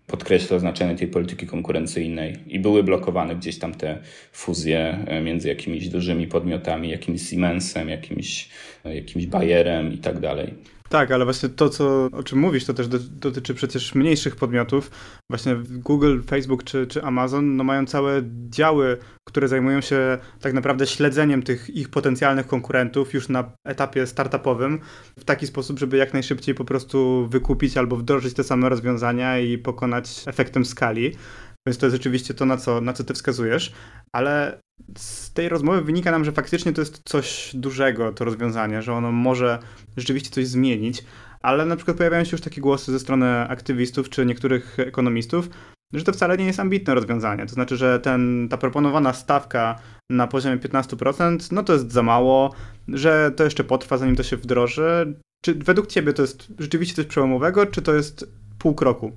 podkreśla 0.08 0.60
znaczenie 0.60 0.96
tej 0.96 1.08
polityki 1.08 1.48
konkurencyjnej 1.48 2.36
i 2.48 2.60
były 2.60 2.84
blokowane 2.84 3.36
gdzieś 3.36 3.60
tam 3.60 3.74
te 3.74 3.98
fuzje 4.32 5.06
e, 5.08 5.22
między 5.22 5.48
jakimiś 5.48 5.90
dużymi 5.90 6.28
podmiotami, 6.28 6.90
jakimś 6.90 7.30
Siemensem, 7.30 7.90
jakimś, 7.90 8.50
e, 8.86 8.96
jakimś 8.96 9.26
Bayerem 9.26 9.94
i 9.94 9.98
tak 9.98 10.20
dalej. 10.20 10.54
Tak, 10.94 11.12
ale 11.12 11.26
właśnie 11.26 11.50
to, 11.50 11.70
co, 11.70 12.06
o 12.12 12.24
czym 12.24 12.40
mówisz, 12.40 12.66
to 12.66 12.74
też 12.74 12.88
do, 12.88 13.00
dotyczy 13.00 13.54
przecież 13.54 13.96
mniejszych 13.96 14.36
podmiotów. 14.36 14.92
Właśnie 15.30 15.56
Google, 15.70 16.22
Facebook 16.28 16.64
czy, 16.64 16.88
czy 16.88 17.04
Amazon 17.04 17.56
no 17.56 17.64
mają 17.64 17.86
całe 17.86 18.22
działy, 18.50 18.98
które 19.28 19.48
zajmują 19.48 19.82
się 19.82 20.18
tak 20.40 20.54
naprawdę 20.54 20.88
śledzeniem 20.88 21.44
tych 21.44 21.70
ich 21.70 21.90
potencjalnych 21.90 22.48
konkurentów 22.48 23.14
już 23.14 23.30
na 23.30 23.52
etapie 23.68 24.08
startupowym 24.08 24.80
w 25.20 25.24
taki 25.24 25.48
sposób, 25.48 25.80
żeby 25.80 25.98
jak 25.98 26.14
najszybciej 26.14 26.56
po 26.56 26.66
prostu 26.66 27.28
wykupić 27.32 27.78
albo 27.78 27.96
wdrożyć 27.96 28.34
te 28.34 28.44
same 28.44 28.70
rozwiązania 28.70 29.40
i 29.40 29.58
pokonać 29.58 30.24
efektem 30.26 30.66
skali. 30.66 31.16
Więc 31.68 31.78
to 31.78 31.86
jest 31.86 31.96
rzeczywiście 31.96 32.34
to, 32.34 32.46
na 32.46 32.58
co, 32.58 32.82
na 32.82 32.94
co 32.94 33.04
ty 33.04 33.14
wskazujesz, 33.14 33.74
ale 34.12 34.60
z 34.98 35.34
tej 35.34 35.50
rozmowy 35.50 35.82
wynika 35.82 36.12
nam, 36.12 36.26
że 36.26 36.32
faktycznie 36.32 36.74
to 36.74 36.82
jest 36.82 37.02
coś 37.06 37.52
dużego, 37.54 38.12
to 38.12 38.26
rozwiązanie, 38.26 38.82
że 38.82 38.94
ono 38.94 39.12
może 39.12 39.60
rzeczywiście 39.98 40.30
coś 40.30 40.48
zmienić, 40.48 41.04
ale 41.42 41.66
na 41.66 41.76
przykład 41.76 41.98
pojawiają 41.98 42.24
się 42.24 42.32
już 42.32 42.42
takie 42.42 42.62
głosy 42.62 42.92
ze 42.92 43.00
strony 43.00 43.40
aktywistów 43.40 44.10
czy 44.10 44.26
niektórych 44.26 44.80
ekonomistów, 44.80 45.50
że 45.94 46.04
to 46.04 46.14
wcale 46.14 46.38
nie 46.38 46.46
jest 46.46 46.60
ambitne 46.60 46.94
rozwiązanie. 46.96 47.46
To 47.46 47.54
znaczy, 47.54 47.78
że 47.78 48.00
ten, 48.00 48.48
ta 48.50 48.58
proponowana 48.58 49.14
stawka 49.14 49.80
na 50.10 50.28
poziomie 50.28 50.58
15%, 50.58 51.52
no 51.52 51.64
to 51.64 51.74
jest 51.74 51.92
za 51.92 52.04
mało, 52.04 52.54
że 52.88 53.32
to 53.36 53.44
jeszcze 53.44 53.64
potrwa, 53.64 53.98
zanim 53.98 54.16
to 54.16 54.24
się 54.24 54.38
wdroży. 54.38 55.14
Czy 55.46 55.54
według 55.54 55.88
Ciebie 55.88 56.14
to 56.14 56.22
jest 56.22 56.48
rzeczywiście 56.60 56.96
coś 56.96 57.06
przełomowego, 57.06 57.66
czy 57.66 57.82
to 57.82 57.94
jest 57.94 58.34
pół 58.60 58.76
kroku 58.76 59.12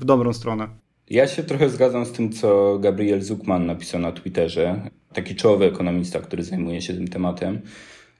w 0.00 0.04
dobrą 0.04 0.32
stronę? 0.32 0.68
Ja 1.10 1.26
się 1.26 1.42
trochę 1.42 1.70
zgadzam 1.70 2.06
z 2.06 2.12
tym, 2.12 2.32
co 2.32 2.78
Gabriel 2.78 3.22
Zuckman 3.22 3.66
napisał 3.66 4.00
na 4.00 4.12
Twitterze, 4.12 4.90
taki 5.12 5.34
czołowy 5.34 5.64
ekonomista, 5.64 6.20
który 6.20 6.42
zajmuje 6.42 6.82
się 6.82 6.94
tym 6.94 7.08
tematem, 7.08 7.60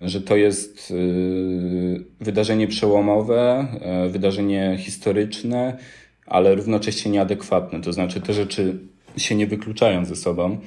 że 0.01 0.21
to 0.21 0.37
jest 0.37 0.91
y, 0.91 2.05
wydarzenie 2.21 2.69
przełomowe, 2.69 3.67
y, 4.07 4.11
wydarzenie 4.11 4.77
historyczne, 4.79 5.79
ale 6.27 6.55
równocześnie 6.55 7.11
nieadekwatne. 7.11 7.81
To 7.81 7.93
znaczy, 7.93 8.21
te 8.21 8.33
rzeczy 8.33 8.79
się 9.17 9.35
nie 9.35 9.47
wykluczają 9.47 10.05
ze 10.05 10.17
sobą, 10.17 10.59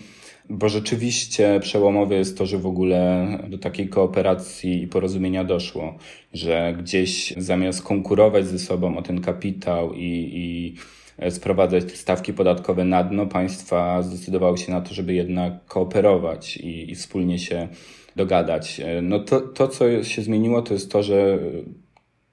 bo 0.50 0.70
rzeczywiście 0.70 1.60
przełomowe 1.62 2.16
jest 2.16 2.38
to, 2.38 2.46
że 2.46 2.58
w 2.58 2.66
ogóle 2.66 3.28
do 3.50 3.58
takiej 3.58 3.90
kooperacji 3.90 4.84
i 4.84 4.88
porozumienia 4.88 5.44
doszło, 5.44 5.98
że 6.34 6.76
gdzieś 6.80 7.34
zamiast 7.38 7.84
konkurować 7.84 8.48
ze 8.48 8.60
sobą 8.60 8.98
o 8.98 9.02
ten 9.02 9.22
kapitał 9.22 9.94
i, 9.94 10.32
i 10.34 11.32
sprowadzać 11.32 11.92
stawki 11.92 12.34
podatkowe 12.34 12.86
na 12.86 13.04
dno, 13.04 13.26
państwa 13.26 14.02
zdecydowały 14.02 14.58
się 14.58 14.72
na 14.72 14.82
to, 14.82 14.94
żeby 14.94 15.13
jednak 15.13 15.66
kooperować 15.66 16.58
i, 16.58 16.92
i 16.92 16.96
wspólnie 16.96 17.40
się 17.40 17.68
dogadać. 18.17 18.80
E, 18.80 19.01
no 19.01 19.19
to, 19.19 19.41
to, 19.41 19.67
co 19.67 20.03
się 20.03 20.21
zmieniło, 20.21 20.62
to 20.62 20.73
jest 20.73 20.91
to, 20.91 21.03
że 21.03 21.39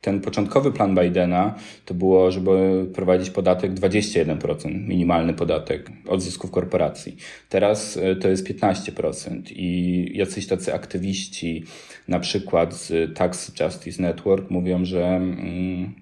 ten 0.01 0.20
początkowy 0.20 0.73
plan 0.73 0.94
Bidena 0.94 1.55
to 1.85 1.94
było, 1.94 2.31
żeby 2.31 2.87
prowadzić 2.94 3.31
podatek 3.31 3.75
21%, 3.75 4.87
minimalny 4.88 5.35
podatek 5.35 5.90
od 6.09 6.23
zysków 6.23 6.51
korporacji. 6.51 7.16
Teraz 7.49 7.97
e, 7.97 8.16
to 8.16 8.29
jest 8.29 8.49
15% 8.49 9.42
i 9.51 10.11
jacyś 10.14 10.47
tacy 10.47 10.75
aktywiści, 10.75 11.64
na 12.09 12.20
przykład 12.20 12.75
z 12.75 13.16
Tax 13.16 13.61
Justice 13.61 14.03
Network, 14.03 14.51
mówią, 14.51 14.85
że 14.85 15.07
mm, 15.07 15.94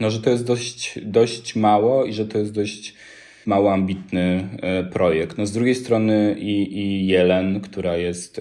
no, 0.00 0.10
że 0.10 0.20
to 0.20 0.30
jest 0.30 0.44
dość, 0.44 0.98
dość 1.02 1.56
mało 1.56 2.04
i 2.04 2.12
że 2.12 2.26
to 2.26 2.38
jest 2.38 2.52
dość 2.52 2.94
mało 3.46 3.72
ambitny 3.72 4.48
e, 4.62 4.84
projekt. 4.84 5.38
No, 5.38 5.46
z 5.46 5.52
drugiej 5.52 5.74
strony 5.74 6.36
i, 6.38 6.78
i 6.78 7.06
Jelen, 7.06 7.60
która 7.60 7.96
jest 7.96 8.40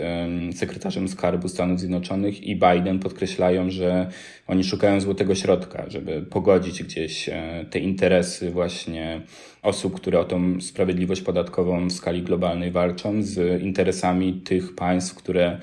sekretarzem 0.56 1.08
skarbu 1.08 1.48
Stanów 1.50 1.80
Zjednoczonych 1.80 2.44
i 2.44 2.56
Biden 2.56 3.00
podkreślają, 3.00 3.70
że 3.70 4.08
oni 4.48 4.64
szukają 4.64 5.02
złotego 5.02 5.36
środka, 5.36 5.86
żeby 5.88 6.22
pogodzić 6.22 6.84
gdzieś 6.84 7.30
e, 7.30 7.66
te 7.70 7.80
interesy 7.80 8.52
właśnie 8.52 9.22
osób, 9.62 9.96
które 9.96 10.20
o 10.20 10.24
tą 10.24 10.62
sprawiedliwość 10.62 11.22
podatkową 11.22 11.88
w 11.88 11.92
skali 11.92 12.22
globalnej 12.22 12.72
walczą 12.72 13.24
z 13.24 13.62
interesami 13.62 14.34
tych 14.34 14.76
państw, 14.76 15.16
które 15.16 15.60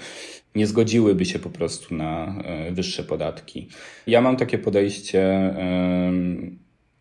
nie 0.55 0.67
zgodziłyby 0.67 1.25
się 1.25 1.39
po 1.39 1.51
prostu 1.51 1.95
na 1.95 2.43
e, 2.45 2.73
wyższe 2.73 3.05
podatki. 3.05 3.69
Ja 4.07 4.21
mam 4.21 4.37
takie 4.37 4.59
podejście, 4.59 5.55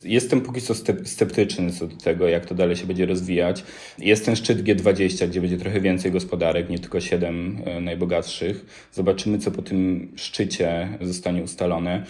Jestem 0.03 0.41
póki 0.41 0.61
co 0.61 0.73
sceptyczny 1.03 1.71
co 1.71 1.87
do 1.87 1.95
tego, 1.95 2.27
jak 2.27 2.45
to 2.45 2.55
dalej 2.55 2.75
się 2.75 2.87
będzie 2.87 3.05
rozwijać. 3.05 3.63
Jest 3.97 4.25
ten 4.25 4.35
szczyt 4.35 4.63
G20, 4.63 5.27
gdzie 5.27 5.41
będzie 5.41 5.57
trochę 5.57 5.81
więcej 5.81 6.11
gospodarek, 6.11 6.69
nie 6.69 6.79
tylko 6.79 7.01
siedem 7.01 7.61
e, 7.65 7.81
najbogatszych. 7.81 8.87
Zobaczymy, 8.91 9.39
co 9.39 9.51
po 9.51 9.61
tym 9.61 10.11
szczycie 10.15 10.97
zostanie 11.01 11.43
ustalone. 11.43 12.05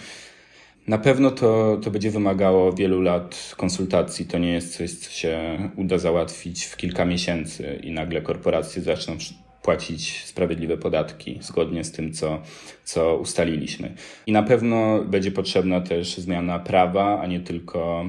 Na 0.86 0.98
pewno 0.98 1.30
to, 1.30 1.80
to 1.82 1.90
będzie 1.90 2.10
wymagało 2.10 2.72
wielu 2.72 3.00
lat 3.00 3.54
konsultacji. 3.56 4.26
To 4.26 4.38
nie 4.38 4.52
jest 4.52 4.76
coś, 4.76 4.90
co 4.90 5.10
się 5.10 5.58
uda 5.76 5.98
załatwić 5.98 6.64
w 6.64 6.76
kilka 6.76 7.04
miesięcy 7.04 7.80
i 7.82 7.90
nagle 7.90 8.22
korporacje 8.22 8.82
zaczną 8.82 9.18
płacić 9.62 10.24
sprawiedliwe 10.24 10.76
podatki 10.76 11.38
zgodnie 11.42 11.84
z 11.84 11.92
tym, 11.92 12.12
co, 12.12 12.42
co 12.84 13.16
ustaliliśmy. 13.16 13.94
I 14.26 14.32
na 14.32 14.42
pewno 14.42 15.04
będzie 15.04 15.30
potrzebna 15.30 15.80
też 15.80 16.18
zmiana 16.18 16.58
prawa, 16.58 17.20
a 17.20 17.26
nie 17.26 17.40
tylko 17.40 18.04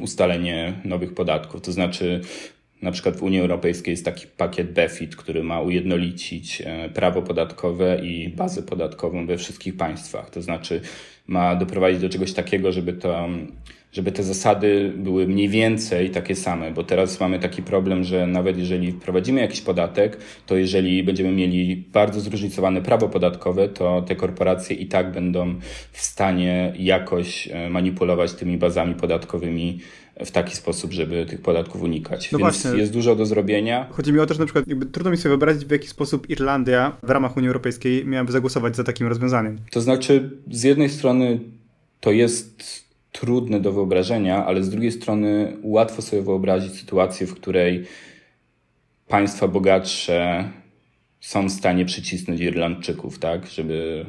ustalenie 0.00 0.72
nowych 0.84 1.14
podatków. 1.14 1.60
To 1.60 1.72
znaczy, 1.72 2.20
na 2.82 2.92
przykład 2.92 3.16
w 3.16 3.22
Unii 3.22 3.40
Europejskiej 3.40 3.92
jest 3.92 4.04
taki 4.04 4.26
pakiet 4.26 4.72
BEFIT, 4.72 5.16
który 5.16 5.42
ma 5.42 5.60
ujednolicić 5.60 6.62
e, 6.66 6.88
prawo 6.88 7.22
podatkowe 7.22 8.00
i 8.04 8.28
bazę 8.28 8.62
podatkową 8.62 9.26
we 9.26 9.38
wszystkich 9.38 9.76
państwach. 9.76 10.30
To 10.30 10.42
znaczy, 10.42 10.80
ma 11.26 11.56
doprowadzić 11.56 12.00
do 12.00 12.08
czegoś 12.08 12.32
takiego, 12.32 12.72
żeby 12.72 12.92
to 12.92 13.28
żeby 13.94 14.12
te 14.12 14.22
zasady 14.22 14.92
były 14.96 15.26
mniej 15.26 15.48
więcej 15.48 16.10
takie 16.10 16.36
same, 16.36 16.70
bo 16.70 16.84
teraz 16.84 17.20
mamy 17.20 17.38
taki 17.38 17.62
problem, 17.62 18.04
że 18.04 18.26
nawet 18.26 18.58
jeżeli 18.58 18.92
wprowadzimy 18.92 19.40
jakiś 19.40 19.60
podatek, 19.60 20.18
to 20.46 20.56
jeżeli 20.56 21.02
będziemy 21.02 21.32
mieli 21.32 21.76
bardzo 21.76 22.20
zróżnicowane 22.20 22.82
prawo 22.82 23.08
podatkowe, 23.08 23.68
to 23.68 24.02
te 24.02 24.16
korporacje 24.16 24.76
i 24.76 24.86
tak 24.86 25.12
będą 25.12 25.54
w 25.92 26.00
stanie 26.00 26.72
jakoś 26.78 27.48
e, 27.48 27.70
manipulować 27.70 28.32
tymi 28.32 28.58
bazami 28.58 28.94
podatkowymi 28.94 29.78
w 30.24 30.30
taki 30.30 30.56
sposób, 30.56 30.92
żeby 30.92 31.26
tych 31.26 31.40
podatków 31.40 31.82
unikać. 31.82 32.32
No 32.32 32.38
Więc 32.38 32.62
właśnie. 32.62 32.80
jest 32.80 32.92
dużo 32.92 33.16
do 33.16 33.26
zrobienia. 33.26 33.86
Chodzi 33.90 34.12
mi 34.12 34.18
o 34.18 34.26
to, 34.26 34.34
że 34.34 34.40
na 34.40 34.46
przykład 34.46 34.64
trudno 34.92 35.10
mi 35.10 35.16
sobie 35.16 35.28
wyobrazić, 35.28 35.64
w 35.64 35.70
jaki 35.70 35.88
sposób 35.88 36.30
Irlandia 36.30 36.96
w 37.02 37.10
ramach 37.10 37.36
Unii 37.36 37.48
Europejskiej 37.48 38.06
miałaby 38.06 38.32
zagłosować 38.32 38.76
za 38.76 38.84
takim 38.84 39.06
rozwiązaniem. 39.06 39.58
To 39.70 39.80
znaczy, 39.80 40.30
z 40.50 40.62
jednej 40.62 40.88
strony 40.88 41.40
to 42.00 42.12
jest 42.12 42.83
trudne 43.14 43.60
do 43.60 43.72
wyobrażenia, 43.72 44.46
ale 44.46 44.62
z 44.62 44.70
drugiej 44.70 44.92
strony 44.92 45.56
łatwo 45.62 46.02
sobie 46.02 46.22
wyobrazić 46.22 46.74
sytuację, 46.74 47.26
w 47.26 47.34
której 47.34 47.84
państwa 49.08 49.48
bogatsze 49.48 50.48
są 51.20 51.48
w 51.48 51.52
stanie 51.52 51.84
przycisnąć 51.84 52.40
Irlandczyków, 52.40 53.18
tak, 53.18 53.46
żeby 53.46 54.06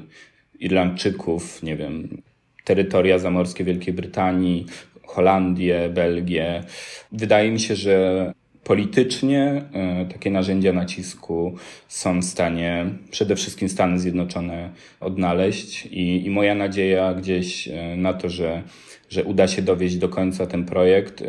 Irlandczyków, 0.60 1.64
nie 1.64 1.76
wiem, 1.76 2.22
terytoria 2.64 3.20
zamorskie 3.20 3.64
Wielkiej 3.64 3.94
Brytanii, 3.94 4.66
Holandię, 5.04 5.90
Belgię. 5.94 6.64
Wydaje 7.12 7.52
mi 7.52 7.60
się, 7.60 7.76
że 7.76 8.34
politycznie 8.64 9.62
e, 9.74 10.06
takie 10.06 10.32
narzędzia 10.32 10.74
nacisku 10.74 11.56
są 11.88 12.22
w 12.22 12.26
stanie 12.26 12.86
przede 13.12 13.36
wszystkim 13.36 13.70
Stany 13.70 14.00
Zjednoczone 14.00 14.70
odnaleźć 15.00 15.86
i, 15.86 16.26
i 16.26 16.30
moja 16.30 16.56
nadzieja 16.56 17.14
gdzieś 17.14 17.68
e, 17.68 17.96
na 17.98 18.14
to, 18.14 18.30
że 18.30 18.64
że 19.10 19.24
uda 19.24 19.48
się 19.48 19.62
dowieść 19.62 19.96
do 19.96 20.10
końca 20.10 20.48
ten 20.48 20.66
projekt, 20.66 21.24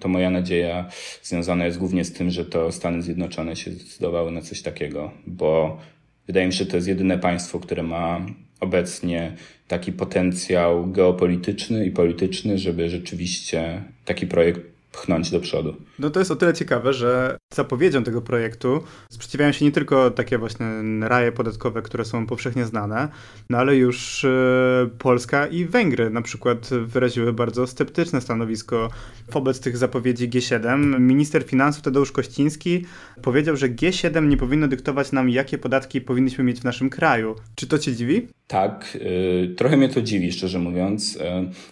to 0.00 0.08
moja 0.08 0.30
nadzieja 0.30 0.88
związana 1.22 1.66
jest 1.66 1.78
głównie 1.78 2.04
z 2.04 2.12
tym, 2.12 2.30
że 2.30 2.44
to 2.44 2.72
Stany 2.72 3.02
Zjednoczone 3.02 3.56
się 3.56 3.70
zdecydowały 3.70 4.30
na 4.30 4.42
coś 4.42 4.62
takiego, 4.62 5.10
bo 5.26 5.78
wydaje 6.26 6.46
mi 6.46 6.52
się, 6.52 6.58
że 6.58 6.70
to 6.70 6.76
jest 6.76 6.88
jedyne 6.88 7.18
państwo, 7.18 7.60
które 7.60 7.82
ma 7.82 8.26
obecnie 8.60 9.36
taki 9.68 9.92
potencjał 9.92 10.86
geopolityczny 10.86 11.86
i 11.86 11.90
polityczny, 11.90 12.58
żeby 12.58 12.90
rzeczywiście 12.90 13.82
taki 14.04 14.26
projekt 14.26 14.60
pchnąć 14.92 15.30
do 15.30 15.40
przodu. 15.40 15.76
No 15.98 16.10
to 16.10 16.18
jest 16.18 16.30
o 16.30 16.36
tyle 16.36 16.54
ciekawe, 16.54 16.92
że 16.92 17.38
zapowiedzią 17.54 18.04
tego 18.04 18.22
projektu 18.22 18.82
sprzeciwiają 19.10 19.52
się 19.52 19.64
nie 19.64 19.72
tylko 19.72 20.10
takie 20.10 20.38
właśnie 20.38 20.66
raje 21.00 21.32
podatkowe, 21.32 21.82
które 21.82 22.04
są 22.04 22.26
powszechnie 22.26 22.66
znane, 22.66 23.08
no 23.50 23.58
ale 23.58 23.76
już 23.76 24.24
e, 24.24 24.88
Polska 24.98 25.46
i 25.46 25.64
Węgry 25.64 26.10
na 26.10 26.22
przykład 26.22 26.68
wyraziły 26.68 27.32
bardzo 27.32 27.66
sceptyczne 27.66 28.20
stanowisko 28.20 28.90
wobec 29.32 29.60
tych 29.60 29.76
zapowiedzi 29.76 30.28
G7. 30.28 31.00
Minister 31.00 31.44
finansów 31.44 31.82
Tadeusz 31.82 32.12
Kościński 32.12 32.84
powiedział, 33.22 33.56
że 33.56 33.68
G7 33.68 34.28
nie 34.28 34.36
powinno 34.36 34.68
dyktować 34.68 35.12
nam, 35.12 35.30
jakie 35.30 35.58
podatki 35.58 36.00
powinniśmy 36.00 36.44
mieć 36.44 36.60
w 36.60 36.64
naszym 36.64 36.90
kraju. 36.90 37.34
Czy 37.54 37.66
to 37.66 37.78
cię 37.78 37.94
dziwi? 37.94 38.28
Tak, 38.46 38.98
y, 39.00 39.54
trochę 39.56 39.76
mnie 39.76 39.88
to 39.88 40.02
dziwi, 40.02 40.32
szczerze 40.32 40.58
mówiąc. 40.58 41.16
Y, 41.16 41.20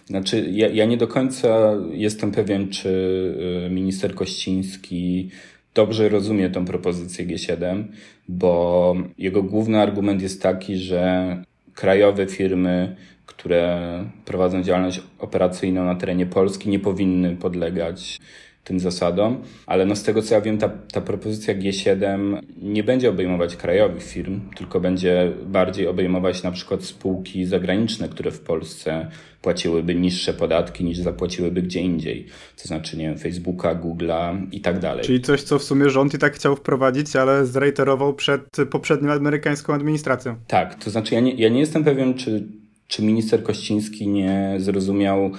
znaczy, 0.05 0.49
ja, 0.51 0.67
ja 0.67 0.85
nie 0.85 0.97
do 0.97 1.07
końca 1.07 1.49
jestem 1.91 2.31
pewien, 2.31 2.69
czy 2.69 3.08
minister 3.69 4.15
Kościński 4.15 5.29
dobrze 5.73 6.09
rozumie 6.09 6.49
tą 6.49 6.65
propozycję 6.65 7.25
G7, 7.25 7.83
bo 8.27 8.95
jego 9.17 9.43
główny 9.43 9.81
argument 9.81 10.21
jest 10.21 10.41
taki, 10.41 10.77
że 10.77 11.43
krajowe 11.73 12.27
firmy, 12.27 12.95
które 13.25 13.79
prowadzą 14.25 14.63
działalność 14.63 15.01
operacyjną 15.19 15.85
na 15.85 15.95
terenie 15.95 16.25
Polski, 16.25 16.69
nie 16.69 16.79
powinny 16.79 17.35
podlegać 17.35 18.19
tym 18.69 18.79
zasadom, 18.79 19.41
ale 19.65 19.85
no 19.85 19.95
z 19.95 20.03
tego 20.03 20.21
co 20.21 20.35
ja 20.35 20.41
wiem, 20.41 20.57
ta, 20.57 20.69
ta 20.69 21.01
propozycja 21.01 21.55
G7 21.55 22.41
nie 22.61 22.83
będzie 22.83 23.09
obejmować 23.09 23.55
krajowych 23.55 24.03
firm, 24.03 24.41
tylko 24.57 24.79
będzie 24.79 25.31
bardziej 25.45 25.87
obejmować 25.87 26.43
na 26.43 26.51
przykład 26.51 26.83
spółki 26.83 27.45
zagraniczne, 27.45 28.09
które 28.09 28.31
w 28.31 28.39
Polsce 28.39 29.07
płaciłyby 29.41 29.95
niższe 29.95 30.33
podatki 30.33 30.83
niż 30.83 30.97
zapłaciłyby 30.97 31.61
gdzie 31.61 31.81
indziej. 31.81 32.25
To 32.61 32.67
znaczy, 32.67 32.97
nie 32.97 33.05
wiem, 33.05 33.17
Facebooka, 33.17 33.75
Google'a 33.75 34.47
i 34.51 34.61
tak 34.61 34.79
dalej. 34.79 35.05
Czyli 35.05 35.21
coś, 35.21 35.43
co 35.43 35.59
w 35.59 35.63
sumie 35.63 35.89
rząd 35.89 36.13
i 36.13 36.17
tak 36.17 36.33
chciał 36.33 36.55
wprowadzić, 36.55 37.15
ale 37.15 37.45
zreiterował 37.45 38.13
przed 38.13 38.41
poprzednią 38.71 39.11
amerykańską 39.11 39.73
administracją. 39.73 40.35
Tak, 40.47 40.83
to 40.83 40.89
znaczy 40.89 41.15
ja 41.15 41.19
nie, 41.19 41.33
ja 41.33 41.49
nie 41.49 41.59
jestem 41.59 41.83
pewien, 41.83 42.13
czy, 42.13 42.47
czy 42.87 43.03
minister 43.03 43.43
Kościński 43.43 44.07
nie 44.07 44.55
zrozumiał 44.57 45.31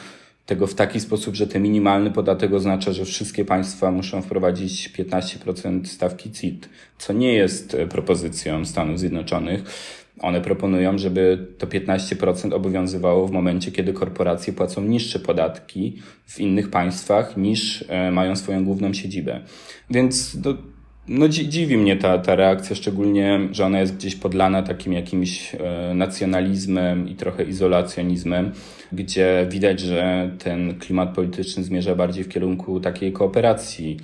tego 0.50 0.66
w 0.66 0.74
taki 0.74 1.00
sposób, 1.00 1.34
że 1.34 1.46
ten 1.46 1.62
minimalny 1.62 2.10
podatek 2.10 2.52
oznacza, 2.52 2.92
że 2.92 3.04
wszystkie 3.04 3.44
państwa 3.44 3.90
muszą 3.90 4.22
wprowadzić 4.22 4.92
15% 4.98 5.84
stawki 5.84 6.30
CIT, 6.30 6.68
co 6.98 7.12
nie 7.12 7.34
jest 7.34 7.74
e, 7.74 7.86
propozycją 7.86 8.64
Stanów 8.64 8.98
Zjednoczonych. 8.98 9.64
One 10.20 10.40
proponują, 10.40 10.98
żeby 10.98 11.46
to 11.58 11.66
15% 11.66 12.54
obowiązywało 12.54 13.26
w 13.26 13.30
momencie, 13.30 13.72
kiedy 13.72 13.92
korporacje 13.92 14.52
płacą 14.52 14.82
niższe 14.82 15.18
podatki 15.18 15.96
w 16.26 16.40
innych 16.40 16.70
państwach 16.70 17.36
niż 17.36 17.84
e, 17.88 18.10
mają 18.10 18.36
swoją 18.36 18.64
główną 18.64 18.92
siedzibę. 18.92 19.40
Więc 19.90 20.36
no, 21.08 21.18
no 21.18 21.28
dziwi 21.28 21.76
mnie 21.76 21.96
ta, 21.96 22.18
ta 22.18 22.34
reakcja, 22.34 22.76
szczególnie, 22.76 23.40
że 23.52 23.66
ona 23.66 23.80
jest 23.80 23.96
gdzieś 23.96 24.16
podlana 24.16 24.62
takim 24.62 24.92
jakimś 24.92 25.54
e, 25.54 25.94
nacjonalizmem 25.94 27.08
i 27.08 27.14
trochę 27.14 27.44
izolacjonizmem, 27.44 28.52
gdzie 28.92 29.46
widać, 29.50 29.80
że 29.80 30.30
ten 30.38 30.78
klimat 30.78 31.14
polityczny 31.14 31.64
zmierza 31.64 31.94
bardziej 31.94 32.24
w 32.24 32.28
kierunku 32.28 32.80
takiej 32.80 33.12
kooperacji 33.12 33.96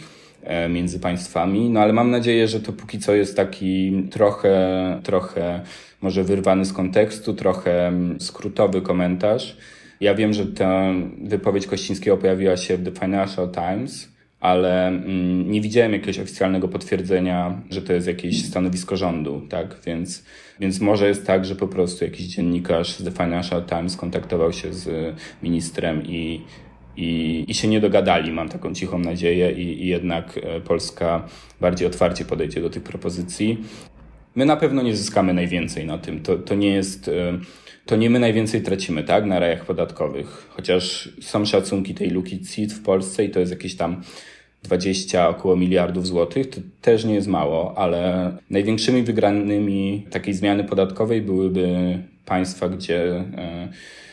e, 0.42 0.68
między 0.68 1.00
państwami. 1.00 1.70
No 1.70 1.80
ale 1.80 1.92
mam 1.92 2.10
nadzieję, 2.10 2.48
że 2.48 2.60
to 2.60 2.72
póki 2.72 2.98
co 2.98 3.14
jest 3.14 3.36
taki 3.36 3.92
trochę, 4.10 5.00
trochę 5.02 5.60
może 6.02 6.24
wyrwany 6.24 6.64
z 6.64 6.72
kontekstu, 6.72 7.34
trochę 7.34 7.92
skrótowy 8.18 8.82
komentarz. 8.82 9.56
Ja 10.00 10.14
wiem, 10.14 10.32
że 10.32 10.46
ta 10.46 10.92
wypowiedź 11.22 11.66
Kościńskiego 11.66 12.16
pojawiła 12.16 12.56
się 12.56 12.76
w 12.76 12.84
The 12.84 13.00
Financial 13.00 13.50
Times, 13.50 14.15
ale 14.40 14.88
mm, 14.88 15.50
nie 15.50 15.60
widziałem 15.60 15.92
jakiegoś 15.92 16.18
oficjalnego 16.18 16.68
potwierdzenia, 16.68 17.60
że 17.70 17.82
to 17.82 17.92
jest 17.92 18.06
jakieś 18.06 18.44
stanowisko 18.44 18.96
rządu, 18.96 19.46
tak? 19.48 19.76
Więc, 19.86 20.24
więc 20.60 20.80
może 20.80 21.08
jest 21.08 21.26
tak, 21.26 21.44
że 21.44 21.56
po 21.56 21.68
prostu 21.68 22.04
jakiś 22.04 22.26
dziennikarz 22.26 22.98
z 22.98 23.04
The 23.04 23.10
Financial 23.10 23.64
Times 23.64 23.96
kontaktował 23.96 24.52
się 24.52 24.72
z 24.72 25.14
ministrem 25.42 26.02
i, 26.06 26.40
i, 26.96 27.44
i 27.48 27.54
się 27.54 27.68
nie 27.68 27.80
dogadali, 27.80 28.32
mam 28.32 28.48
taką 28.48 28.74
cichą 28.74 28.98
nadzieję, 28.98 29.52
i, 29.52 29.82
i 29.82 29.86
jednak 29.86 30.38
e, 30.42 30.60
Polska 30.60 31.28
bardziej 31.60 31.86
otwarcie 31.86 32.24
podejdzie 32.24 32.60
do 32.60 32.70
tych 32.70 32.82
propozycji. 32.82 33.64
My 34.34 34.46
na 34.46 34.56
pewno 34.56 34.82
nie 34.82 34.96
zyskamy 34.96 35.34
najwięcej 35.34 35.86
na 35.86 35.98
tym. 35.98 36.22
To, 36.22 36.38
to 36.38 36.54
nie 36.54 36.68
jest 36.68 37.08
e, 37.08 37.12
to 37.86 37.96
nie 37.96 38.10
my 38.10 38.18
najwięcej 38.18 38.62
tracimy, 38.62 39.04
tak, 39.04 39.24
na 39.26 39.38
rajach 39.38 39.64
podatkowych. 39.64 40.48
Chociaż 40.50 41.08
są 41.20 41.44
szacunki 41.44 41.94
tej 41.94 42.10
luki 42.10 42.40
CIT 42.44 42.72
w 42.72 42.82
Polsce 42.82 43.24
i 43.24 43.30
to 43.30 43.40
jest 43.40 43.52
jakieś 43.52 43.76
tam 43.76 44.02
20 44.62 45.28
około 45.28 45.56
miliardów 45.56 46.06
złotych, 46.06 46.50
to 46.50 46.60
też 46.80 47.04
nie 47.04 47.14
jest 47.14 47.28
mało, 47.28 47.78
ale 47.78 48.32
największymi 48.50 49.02
wygranymi 49.02 50.06
takiej 50.10 50.34
zmiany 50.34 50.64
podatkowej 50.64 51.22
byłyby 51.22 51.98
państwa, 52.24 52.68
gdzie, 52.68 53.14
e, 53.14 53.68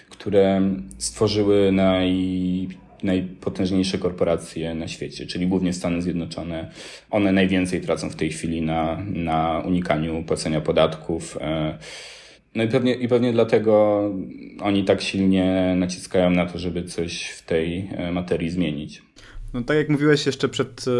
które 0.09 0.61
stworzyły 0.97 1.71
naj, 1.71 2.67
najpotężniejsze 3.03 3.97
korporacje 3.97 4.75
na 4.75 4.87
świecie, 4.87 5.25
czyli 5.25 5.47
głównie 5.47 5.73
Stany 5.73 6.01
Zjednoczone. 6.01 6.71
One 7.11 7.31
najwięcej 7.31 7.81
tracą 7.81 8.09
w 8.09 8.15
tej 8.15 8.29
chwili 8.29 8.61
na, 8.61 8.97
na 9.05 9.63
unikaniu 9.65 10.23
płacenia 10.23 10.61
podatków. 10.61 11.37
No 12.55 12.63
i 12.63 12.67
pewnie, 12.67 12.93
i 12.93 13.07
pewnie 13.07 13.33
dlatego 13.33 14.03
oni 14.61 14.83
tak 14.83 15.01
silnie 15.01 15.75
naciskają 15.77 16.29
na 16.29 16.45
to, 16.45 16.59
żeby 16.59 16.83
coś 16.83 17.29
w 17.29 17.45
tej 17.45 17.89
e, 17.91 18.11
materii 18.11 18.49
zmienić. 18.49 19.01
No 19.53 19.63
tak 19.63 19.77
jak 19.77 19.89
mówiłeś 19.89 20.25
jeszcze 20.25 20.49
przed 20.49 20.85
e, 20.87 20.91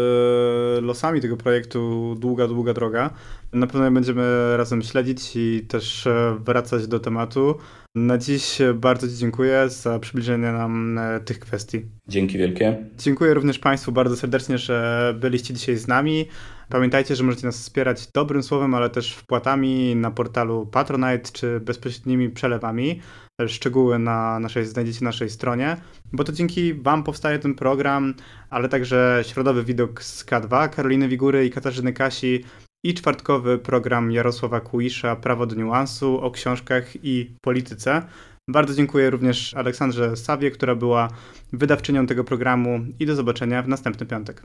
losami 0.80 1.20
tego 1.20 1.36
projektu 1.36 2.14
Długa, 2.18 2.48
Długa 2.48 2.72
Droga, 2.72 3.10
na 3.52 3.66
pewno 3.66 3.90
będziemy 3.90 4.56
razem 4.56 4.82
śledzić 4.82 5.36
i 5.36 5.66
też 5.68 6.06
e, 6.06 6.36
wracać 6.44 6.86
do 6.86 7.00
tematu. 7.00 7.54
Na 7.94 8.18
dziś 8.18 8.58
bardzo 8.74 9.08
Ci 9.08 9.14
dziękuję 9.14 9.68
za 9.68 9.98
przybliżenie 9.98 10.52
nam 10.52 11.00
tych 11.24 11.38
kwestii. 11.38 11.82
Dzięki 12.08 12.38
wielkie. 12.38 12.76
Dziękuję 12.98 13.34
również 13.34 13.58
Państwu 13.58 13.92
bardzo 13.92 14.16
serdecznie, 14.16 14.58
że 14.58 15.14
byliście 15.20 15.54
dzisiaj 15.54 15.76
z 15.76 15.88
nami. 15.88 16.26
Pamiętajcie, 16.68 17.16
że 17.16 17.24
możecie 17.24 17.46
nas 17.46 17.58
wspierać 17.58 18.08
dobrym 18.14 18.42
słowem, 18.42 18.74
ale 18.74 18.90
też 18.90 19.14
wpłatami 19.14 19.96
na 19.96 20.10
portalu 20.10 20.66
Patronite 20.66 21.32
czy 21.32 21.60
bezpośrednimi 21.60 22.30
przelewami. 22.30 23.00
Szczegóły 23.46 23.98
na 23.98 24.38
naszej, 24.38 24.66
znajdziecie 24.66 25.04
na 25.04 25.08
naszej 25.08 25.30
stronie, 25.30 25.76
bo 26.12 26.24
to 26.24 26.32
dzięki 26.32 26.74
Wam 26.74 27.02
powstaje 27.02 27.38
ten 27.38 27.54
program, 27.54 28.14
ale 28.50 28.68
także 28.68 29.22
środowy 29.26 29.64
widok 29.64 30.02
z 30.02 30.26
K2 30.26 30.68
Karoliny 30.68 31.08
Wigury 31.08 31.46
i 31.46 31.50
Katarzyny 31.50 31.92
Kasi 31.92 32.44
i 32.84 32.94
czwartkowy 32.94 33.58
program 33.58 34.12
Jarosława 34.12 34.60
Kuisza 34.60 35.16
Prawo 35.16 35.46
do 35.46 35.54
niuansu 35.54 36.20
o 36.20 36.30
książkach 36.30 37.04
i 37.04 37.34
polityce. 37.44 38.02
Bardzo 38.48 38.74
dziękuję 38.74 39.10
również 39.10 39.54
Aleksandrze 39.54 40.16
Sawie, 40.16 40.50
która 40.50 40.74
była 40.74 41.08
wydawczynią 41.52 42.06
tego 42.06 42.24
programu 42.24 42.80
i 42.98 43.06
do 43.06 43.14
zobaczenia 43.14 43.62
w 43.62 43.68
następny 43.68 44.06
piątek. 44.06 44.42